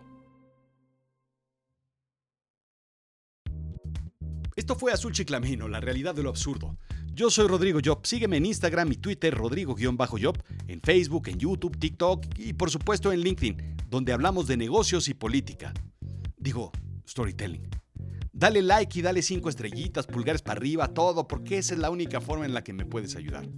Esto 4.55 4.75
fue 4.75 4.93
Azul 4.93 5.11
Chiclamino, 5.11 5.67
la 5.67 5.81
realidad 5.81 6.15
de 6.15 6.23
lo 6.23 6.29
absurdo. 6.29 6.77
Yo 7.17 7.31
soy 7.31 7.47
Rodrigo 7.47 7.79
Job. 7.83 8.05
Sígueme 8.05 8.37
en 8.37 8.45
Instagram 8.45 8.91
y 8.91 8.97
Twitter, 8.97 9.33
Rodrigo-Job, 9.33 10.37
en 10.67 10.79
Facebook, 10.81 11.29
en 11.29 11.39
YouTube, 11.39 11.75
TikTok 11.75 12.23
y 12.37 12.53
por 12.53 12.69
supuesto 12.69 13.11
en 13.11 13.21
LinkedIn, 13.21 13.75
donde 13.89 14.13
hablamos 14.13 14.45
de 14.45 14.55
negocios 14.55 15.09
y 15.09 15.15
política. 15.15 15.73
Digo, 16.37 16.71
storytelling. 17.09 17.67
Dale 18.31 18.61
like 18.61 18.99
y 18.99 19.01
dale 19.01 19.23
cinco 19.23 19.49
estrellitas, 19.49 20.05
pulgares 20.05 20.43
para 20.43 20.59
arriba, 20.59 20.89
todo, 20.89 21.27
porque 21.27 21.57
esa 21.57 21.73
es 21.73 21.79
la 21.79 21.89
única 21.89 22.21
forma 22.21 22.45
en 22.45 22.53
la 22.53 22.63
que 22.63 22.71
me 22.71 22.85
puedes 22.85 23.15
ayudar. 23.15 23.49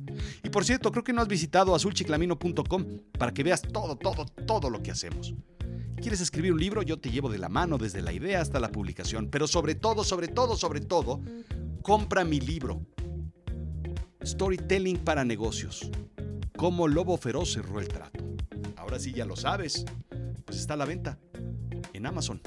Y 0.41 0.47
por 0.47 0.63
cierto, 0.63 0.89
creo 0.89 1.03
que 1.03 1.11
no 1.11 1.21
has 1.21 1.27
visitado 1.27 1.75
azulchiclamino.com 1.75 2.85
para 3.17 3.33
que 3.33 3.43
veas 3.43 3.61
todo, 3.61 3.97
todo, 3.97 4.23
todo 4.47 4.69
lo 4.69 4.81
que 4.81 4.91
hacemos. 4.91 5.33
¿Quieres 5.97 6.21
escribir 6.21 6.53
un 6.53 6.61
libro? 6.61 6.81
Yo 6.81 6.97
te 6.97 7.11
llevo 7.11 7.29
de 7.29 7.39
la 7.39 7.49
mano 7.49 7.77
desde 7.77 8.01
la 8.01 8.13
idea 8.13 8.39
hasta 8.39 8.61
la 8.61 8.71
publicación. 8.71 9.27
Pero 9.29 9.47
sobre 9.47 9.75
todo, 9.75 10.05
sobre 10.05 10.29
todo, 10.29 10.55
sobre 10.55 10.79
todo, 10.79 11.19
compra 11.81 12.23
mi 12.23 12.39
libro. 12.39 12.85
Storytelling 14.23 14.97
para 14.97 15.23
negocios. 15.23 15.89
Cómo 16.57 16.87
Lobo 16.87 17.17
Feroz 17.17 17.53
cerró 17.53 17.79
el 17.79 17.87
trato. 17.87 18.23
Ahora 18.75 18.99
sí 18.99 19.13
ya 19.13 19.25
lo 19.25 19.35
sabes. 19.35 19.85
Pues 20.45 20.59
está 20.59 20.73
a 20.73 20.77
la 20.77 20.85
venta 20.85 21.17
en 21.93 22.05
Amazon. 22.05 22.41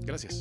Gracias. 0.00 0.40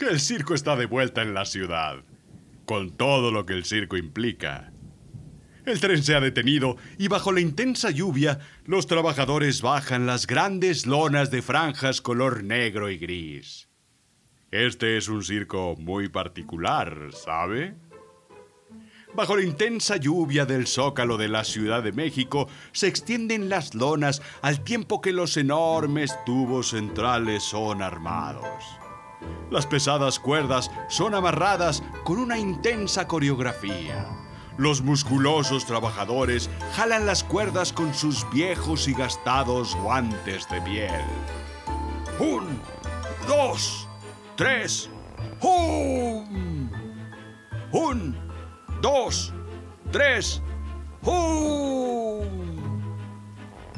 Que 0.00 0.06
el 0.06 0.18
circo 0.18 0.54
está 0.54 0.76
de 0.76 0.86
vuelta 0.86 1.20
en 1.20 1.34
la 1.34 1.44
ciudad, 1.44 2.02
con 2.64 2.90
todo 2.96 3.30
lo 3.30 3.44
que 3.44 3.52
el 3.52 3.66
circo 3.66 3.98
implica. 3.98 4.72
El 5.66 5.78
tren 5.78 6.02
se 6.02 6.14
ha 6.14 6.20
detenido 6.20 6.78
y 6.96 7.08
bajo 7.08 7.32
la 7.32 7.40
intensa 7.40 7.90
lluvia 7.90 8.38
los 8.64 8.86
trabajadores 8.86 9.60
bajan 9.60 10.06
las 10.06 10.26
grandes 10.26 10.86
lonas 10.86 11.30
de 11.30 11.42
franjas 11.42 12.00
color 12.00 12.42
negro 12.42 12.88
y 12.88 12.96
gris. 12.96 13.68
Este 14.50 14.96
es 14.96 15.08
un 15.08 15.22
circo 15.22 15.76
muy 15.78 16.08
particular, 16.08 17.10
¿sabe? 17.12 17.74
Bajo 19.14 19.36
la 19.36 19.44
intensa 19.44 19.96
lluvia 19.98 20.46
del 20.46 20.66
zócalo 20.66 21.18
de 21.18 21.28
la 21.28 21.44
Ciudad 21.44 21.82
de 21.82 21.92
México 21.92 22.48
se 22.72 22.86
extienden 22.86 23.50
las 23.50 23.74
lonas 23.74 24.22
al 24.40 24.64
tiempo 24.64 25.02
que 25.02 25.12
los 25.12 25.36
enormes 25.36 26.16
tubos 26.24 26.70
centrales 26.70 27.42
son 27.42 27.82
armados. 27.82 28.79
Las 29.50 29.66
pesadas 29.66 30.18
cuerdas 30.18 30.70
son 30.88 31.14
amarradas 31.14 31.82
con 32.04 32.18
una 32.18 32.38
intensa 32.38 33.06
coreografía. 33.06 34.06
Los 34.56 34.82
musculosos 34.82 35.64
trabajadores 35.64 36.50
jalan 36.74 37.06
las 37.06 37.24
cuerdas 37.24 37.72
con 37.72 37.94
sus 37.94 38.30
viejos 38.30 38.88
y 38.88 38.92
gastados 38.92 39.74
guantes 39.76 40.48
de 40.50 40.60
piel. 40.60 41.04
Un, 42.18 42.60
dos, 43.26 43.88
tres, 44.36 44.90
¡hum! 45.40 46.70
Un, 47.72 48.16
dos, 48.82 49.32
tres, 49.90 50.42
¡hum! 51.02 52.49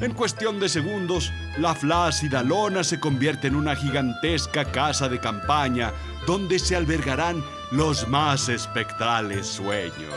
En 0.03 0.11
cuestión 0.11 0.59
de 0.59 0.67
segundos, 0.67 1.31
la 1.57 1.73
flácida 1.73 2.43
lona 2.43 2.83
se 2.83 2.99
convierte 2.99 3.47
en 3.47 3.55
una 3.55 3.73
gigantesca 3.73 4.65
casa 4.65 5.07
de 5.07 5.17
campaña 5.17 5.93
donde 6.27 6.59
se 6.59 6.75
albergarán 6.75 7.41
los 7.71 8.05
más 8.09 8.49
espectrales 8.49 9.47
sueños. 9.47 10.13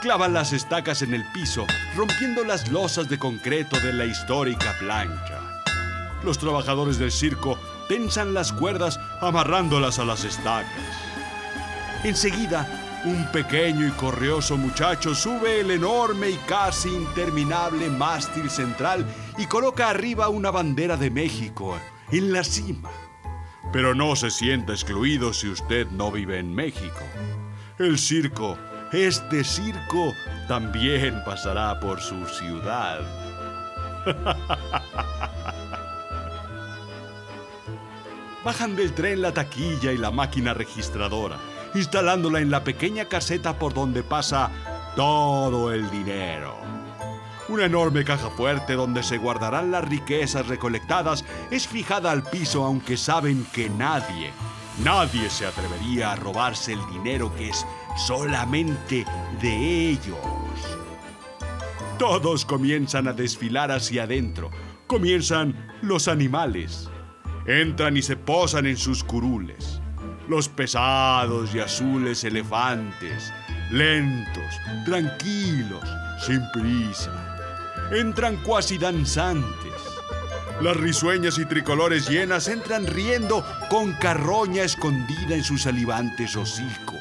Clavan 0.00 0.32
las 0.32 0.52
estacas 0.52 1.02
en 1.02 1.12
el 1.12 1.24
piso, 1.32 1.66
rompiendo 1.96 2.44
las 2.44 2.70
losas 2.70 3.08
de 3.08 3.18
concreto 3.18 3.80
de 3.80 3.94
la 3.94 4.04
histórica 4.04 4.76
plancha. 4.78 5.40
Los 6.22 6.38
trabajadores 6.38 7.00
del 7.00 7.10
circo 7.10 7.58
tensan 7.88 8.32
las 8.32 8.52
cuerdas 8.52 9.00
amarrándolas 9.20 9.98
a 9.98 10.04
las 10.04 10.22
estacas. 10.22 10.70
Enseguida, 12.04 12.81
un 13.04 13.26
pequeño 13.32 13.86
y 13.86 13.90
correoso 13.92 14.56
muchacho 14.56 15.14
sube 15.14 15.60
el 15.60 15.70
enorme 15.72 16.30
y 16.30 16.36
casi 16.46 16.88
interminable 16.88 17.90
mástil 17.90 18.48
central 18.48 19.04
y 19.38 19.46
coloca 19.46 19.90
arriba 19.90 20.28
una 20.28 20.50
bandera 20.50 20.96
de 20.96 21.10
México 21.10 21.78
en 22.10 22.32
la 22.32 22.44
cima. 22.44 22.90
Pero 23.72 23.94
no 23.94 24.14
se 24.14 24.30
sienta 24.30 24.72
excluido 24.72 25.32
si 25.32 25.48
usted 25.48 25.88
no 25.88 26.12
vive 26.12 26.38
en 26.38 26.54
México. 26.54 27.00
El 27.78 27.98
circo, 27.98 28.56
este 28.92 29.42
circo, 29.42 30.12
también 30.46 31.24
pasará 31.24 31.80
por 31.80 32.00
su 32.00 32.26
ciudad. 32.26 33.00
Bajan 38.44 38.76
del 38.76 38.92
tren 38.92 39.22
la 39.22 39.32
taquilla 39.32 39.92
y 39.92 39.98
la 39.98 40.10
máquina 40.10 40.52
registradora, 40.52 41.38
instalándola 41.74 42.40
en 42.40 42.50
la 42.50 42.64
pequeña 42.64 43.06
caseta 43.06 43.58
por 43.58 43.74
donde 43.74 44.02
pasa 44.02 44.50
todo 44.96 45.72
el 45.72 45.90
dinero. 45.90 46.56
Una 47.48 47.66
enorme 47.66 48.04
caja 48.04 48.30
fuerte 48.30 48.74
donde 48.74 49.02
se 49.02 49.18
guardarán 49.18 49.70
las 49.70 49.84
riquezas 49.84 50.46
recolectadas 50.46 51.24
es 51.50 51.66
fijada 51.66 52.10
al 52.10 52.22
piso 52.22 52.64
aunque 52.64 52.96
saben 52.96 53.46
que 53.52 53.68
nadie, 53.68 54.30
nadie 54.82 55.28
se 55.28 55.46
atrevería 55.46 56.12
a 56.12 56.16
robarse 56.16 56.72
el 56.72 56.86
dinero 56.90 57.34
que 57.36 57.50
es 57.50 57.66
solamente 57.96 59.04
de 59.40 59.88
ellos. 59.90 60.16
Todos 61.98 62.44
comienzan 62.44 63.06
a 63.06 63.12
desfilar 63.12 63.70
hacia 63.70 64.04
adentro. 64.04 64.50
Comienzan 64.86 65.72
los 65.82 66.08
animales. 66.08 66.88
Entran 67.46 67.96
y 67.96 68.02
se 68.02 68.16
posan 68.16 68.66
en 68.66 68.76
sus 68.76 69.04
curules. 69.04 69.81
Los 70.28 70.48
pesados 70.48 71.54
y 71.54 71.58
azules 71.58 72.22
elefantes, 72.22 73.32
lentos, 73.70 74.54
tranquilos, 74.84 75.82
sin 76.24 76.40
prisa. 76.52 77.10
Entran 77.90 78.36
cuasi 78.44 78.78
danzantes. 78.78 79.72
Las 80.60 80.76
risueñas 80.76 81.38
y 81.38 81.44
tricolores 81.44 82.08
llenas 82.08 82.46
entran 82.46 82.86
riendo 82.86 83.44
con 83.68 83.94
carroña 83.94 84.62
escondida 84.62 85.34
en 85.34 85.42
sus 85.42 85.62
salivantes 85.62 86.36
hocicos. 86.36 87.00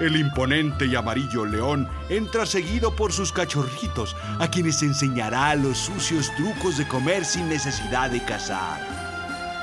El 0.00 0.16
imponente 0.16 0.86
y 0.86 0.96
amarillo 0.96 1.46
león 1.46 1.88
entra 2.08 2.44
seguido 2.44 2.94
por 2.94 3.12
sus 3.12 3.32
cachorritos, 3.32 4.16
a 4.40 4.50
quienes 4.50 4.82
enseñará 4.82 5.54
los 5.54 5.78
sucios 5.78 6.34
trucos 6.36 6.76
de 6.76 6.86
comer 6.88 7.24
sin 7.24 7.48
necesidad 7.48 8.10
de 8.10 8.22
cazar. 8.22 8.95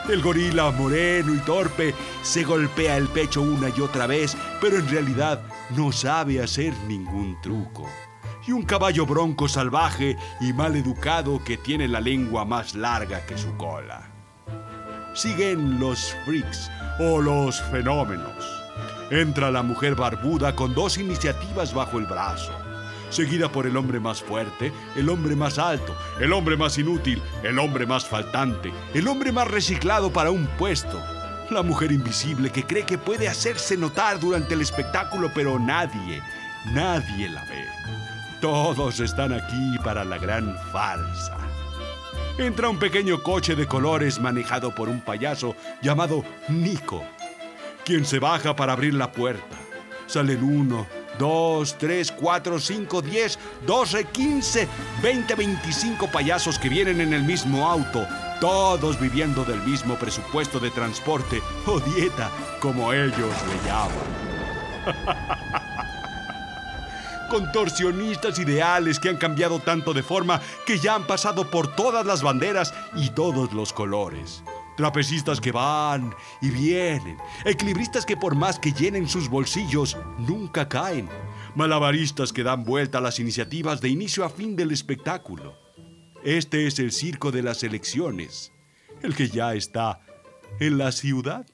El 0.09 0.21
gorila 0.21 0.69
moreno 0.71 1.33
y 1.33 1.37
torpe 1.39 1.95
se 2.21 2.43
golpea 2.43 2.97
el 2.97 3.07
pecho 3.07 3.41
una 3.41 3.69
y 3.69 3.79
otra 3.79 4.05
vez, 4.05 4.35
pero 4.59 4.77
en 4.77 4.89
realidad 4.89 5.41
no 5.77 5.93
sabe 5.93 6.43
hacer 6.43 6.73
ningún 6.87 7.39
truco. 7.41 7.87
Y 8.45 8.51
un 8.51 8.63
caballo 8.63 9.05
bronco 9.05 9.47
salvaje 9.47 10.17
y 10.41 10.51
mal 10.51 10.75
educado 10.75 11.41
que 11.41 11.55
tiene 11.55 11.87
la 11.87 12.01
lengua 12.01 12.43
más 12.43 12.75
larga 12.75 13.25
que 13.25 13.37
su 13.37 13.55
cola. 13.55 14.11
Siguen 15.13 15.79
los 15.79 16.13
freaks 16.25 16.69
o 16.99 17.21
los 17.21 17.61
fenómenos. 17.71 18.45
Entra 19.09 19.51
la 19.51 19.63
mujer 19.63 19.95
barbuda 19.95 20.53
con 20.53 20.73
dos 20.73 20.97
iniciativas 20.97 21.73
bajo 21.73 21.97
el 21.97 22.07
brazo, 22.07 22.51
seguida 23.13 23.49
por 23.49 23.65
el 23.65 23.77
hombre 23.77 23.99
más 23.99 24.21
fuerte, 24.21 24.73
el 24.95 25.09
hombre 25.09 25.35
más 25.35 25.57
alto, 25.57 25.95
el 26.19 26.33
hombre 26.33 26.57
más 26.57 26.77
inútil, 26.77 27.21
el 27.43 27.59
hombre 27.59 27.85
más 27.85 28.05
faltante, 28.05 28.71
el 28.93 29.07
hombre 29.07 29.31
más 29.31 29.47
reciclado 29.47 30.11
para 30.11 30.31
un 30.31 30.47
puesto, 30.57 31.01
la 31.49 31.61
mujer 31.61 31.91
invisible 31.91 32.49
que 32.49 32.63
cree 32.63 32.85
que 32.85 32.97
puede 32.97 33.27
hacerse 33.27 33.77
notar 33.77 34.19
durante 34.19 34.53
el 34.53 34.61
espectáculo, 34.61 35.31
pero 35.33 35.59
nadie, 35.59 36.21
nadie 36.73 37.29
la 37.29 37.43
ve. 37.45 37.65
Todos 38.41 38.99
están 38.99 39.31
aquí 39.31 39.77
para 39.83 40.03
la 40.03 40.17
gran 40.17 40.55
farsa. 40.71 41.37
Entra 42.37 42.67
un 42.67 42.79
pequeño 42.79 43.21
coche 43.21 43.55
de 43.55 43.67
colores 43.67 44.19
manejado 44.19 44.73
por 44.73 44.89
un 44.89 44.99
payaso 44.99 45.55
llamado 45.81 46.23
Nico 46.49 47.03
quien 47.83 48.05
se 48.05 48.19
baja 48.19 48.55
para 48.55 48.73
abrir 48.73 48.93
la 48.93 49.11
puerta. 49.11 49.57
Salen 50.07 50.43
uno, 50.43 50.87
dos, 51.17 51.77
tres, 51.77 52.11
cuatro, 52.11 52.59
cinco, 52.59 53.01
diez, 53.01 53.39
doce, 53.65 54.05
quince, 54.05 54.67
veinte, 55.01 55.35
veinticinco 55.35 56.07
payasos 56.07 56.59
que 56.59 56.69
vienen 56.69 57.01
en 57.01 57.13
el 57.13 57.23
mismo 57.23 57.67
auto, 57.67 58.05
todos 58.39 58.99
viviendo 58.99 59.43
del 59.45 59.61
mismo 59.61 59.95
presupuesto 59.95 60.59
de 60.59 60.69
transporte 60.71 61.41
o 61.65 61.79
dieta, 61.79 62.29
como 62.59 62.93
ellos 62.93 63.17
le 63.17 63.67
llaman. 63.67 64.23
Contorsionistas 67.29 68.37
ideales 68.37 68.99
que 68.99 69.09
han 69.09 69.17
cambiado 69.17 69.59
tanto 69.59 69.93
de 69.93 70.03
forma 70.03 70.41
que 70.65 70.77
ya 70.77 70.95
han 70.95 71.07
pasado 71.07 71.49
por 71.49 71.73
todas 71.73 72.05
las 72.05 72.21
banderas 72.21 72.73
y 72.95 73.09
todos 73.09 73.53
los 73.53 73.73
colores. 73.73 74.43
Trapecistas 74.75 75.39
que 75.39 75.51
van 75.51 76.15
y 76.41 76.49
vienen. 76.49 77.17
Equilibristas 77.45 78.05
que 78.05 78.17
por 78.17 78.35
más 78.35 78.57
que 78.57 78.71
llenen 78.71 79.07
sus 79.07 79.29
bolsillos, 79.29 79.97
nunca 80.17 80.67
caen. 80.67 81.07
Malabaristas 81.55 82.33
que 82.33 82.43
dan 82.43 82.63
vuelta 82.63 82.97
a 82.97 83.01
las 83.01 83.19
iniciativas 83.19 83.81
de 83.81 83.89
inicio 83.89 84.25
a 84.25 84.29
fin 84.29 84.55
del 84.55 84.71
espectáculo. 84.71 85.55
Este 86.23 86.67
es 86.67 86.79
el 86.79 86.91
circo 86.91 87.31
de 87.31 87.43
las 87.43 87.63
elecciones, 87.63 88.51
el 89.01 89.15
que 89.15 89.27
ya 89.27 89.53
está 89.53 89.99
en 90.59 90.77
la 90.77 90.91
ciudad. 90.91 91.45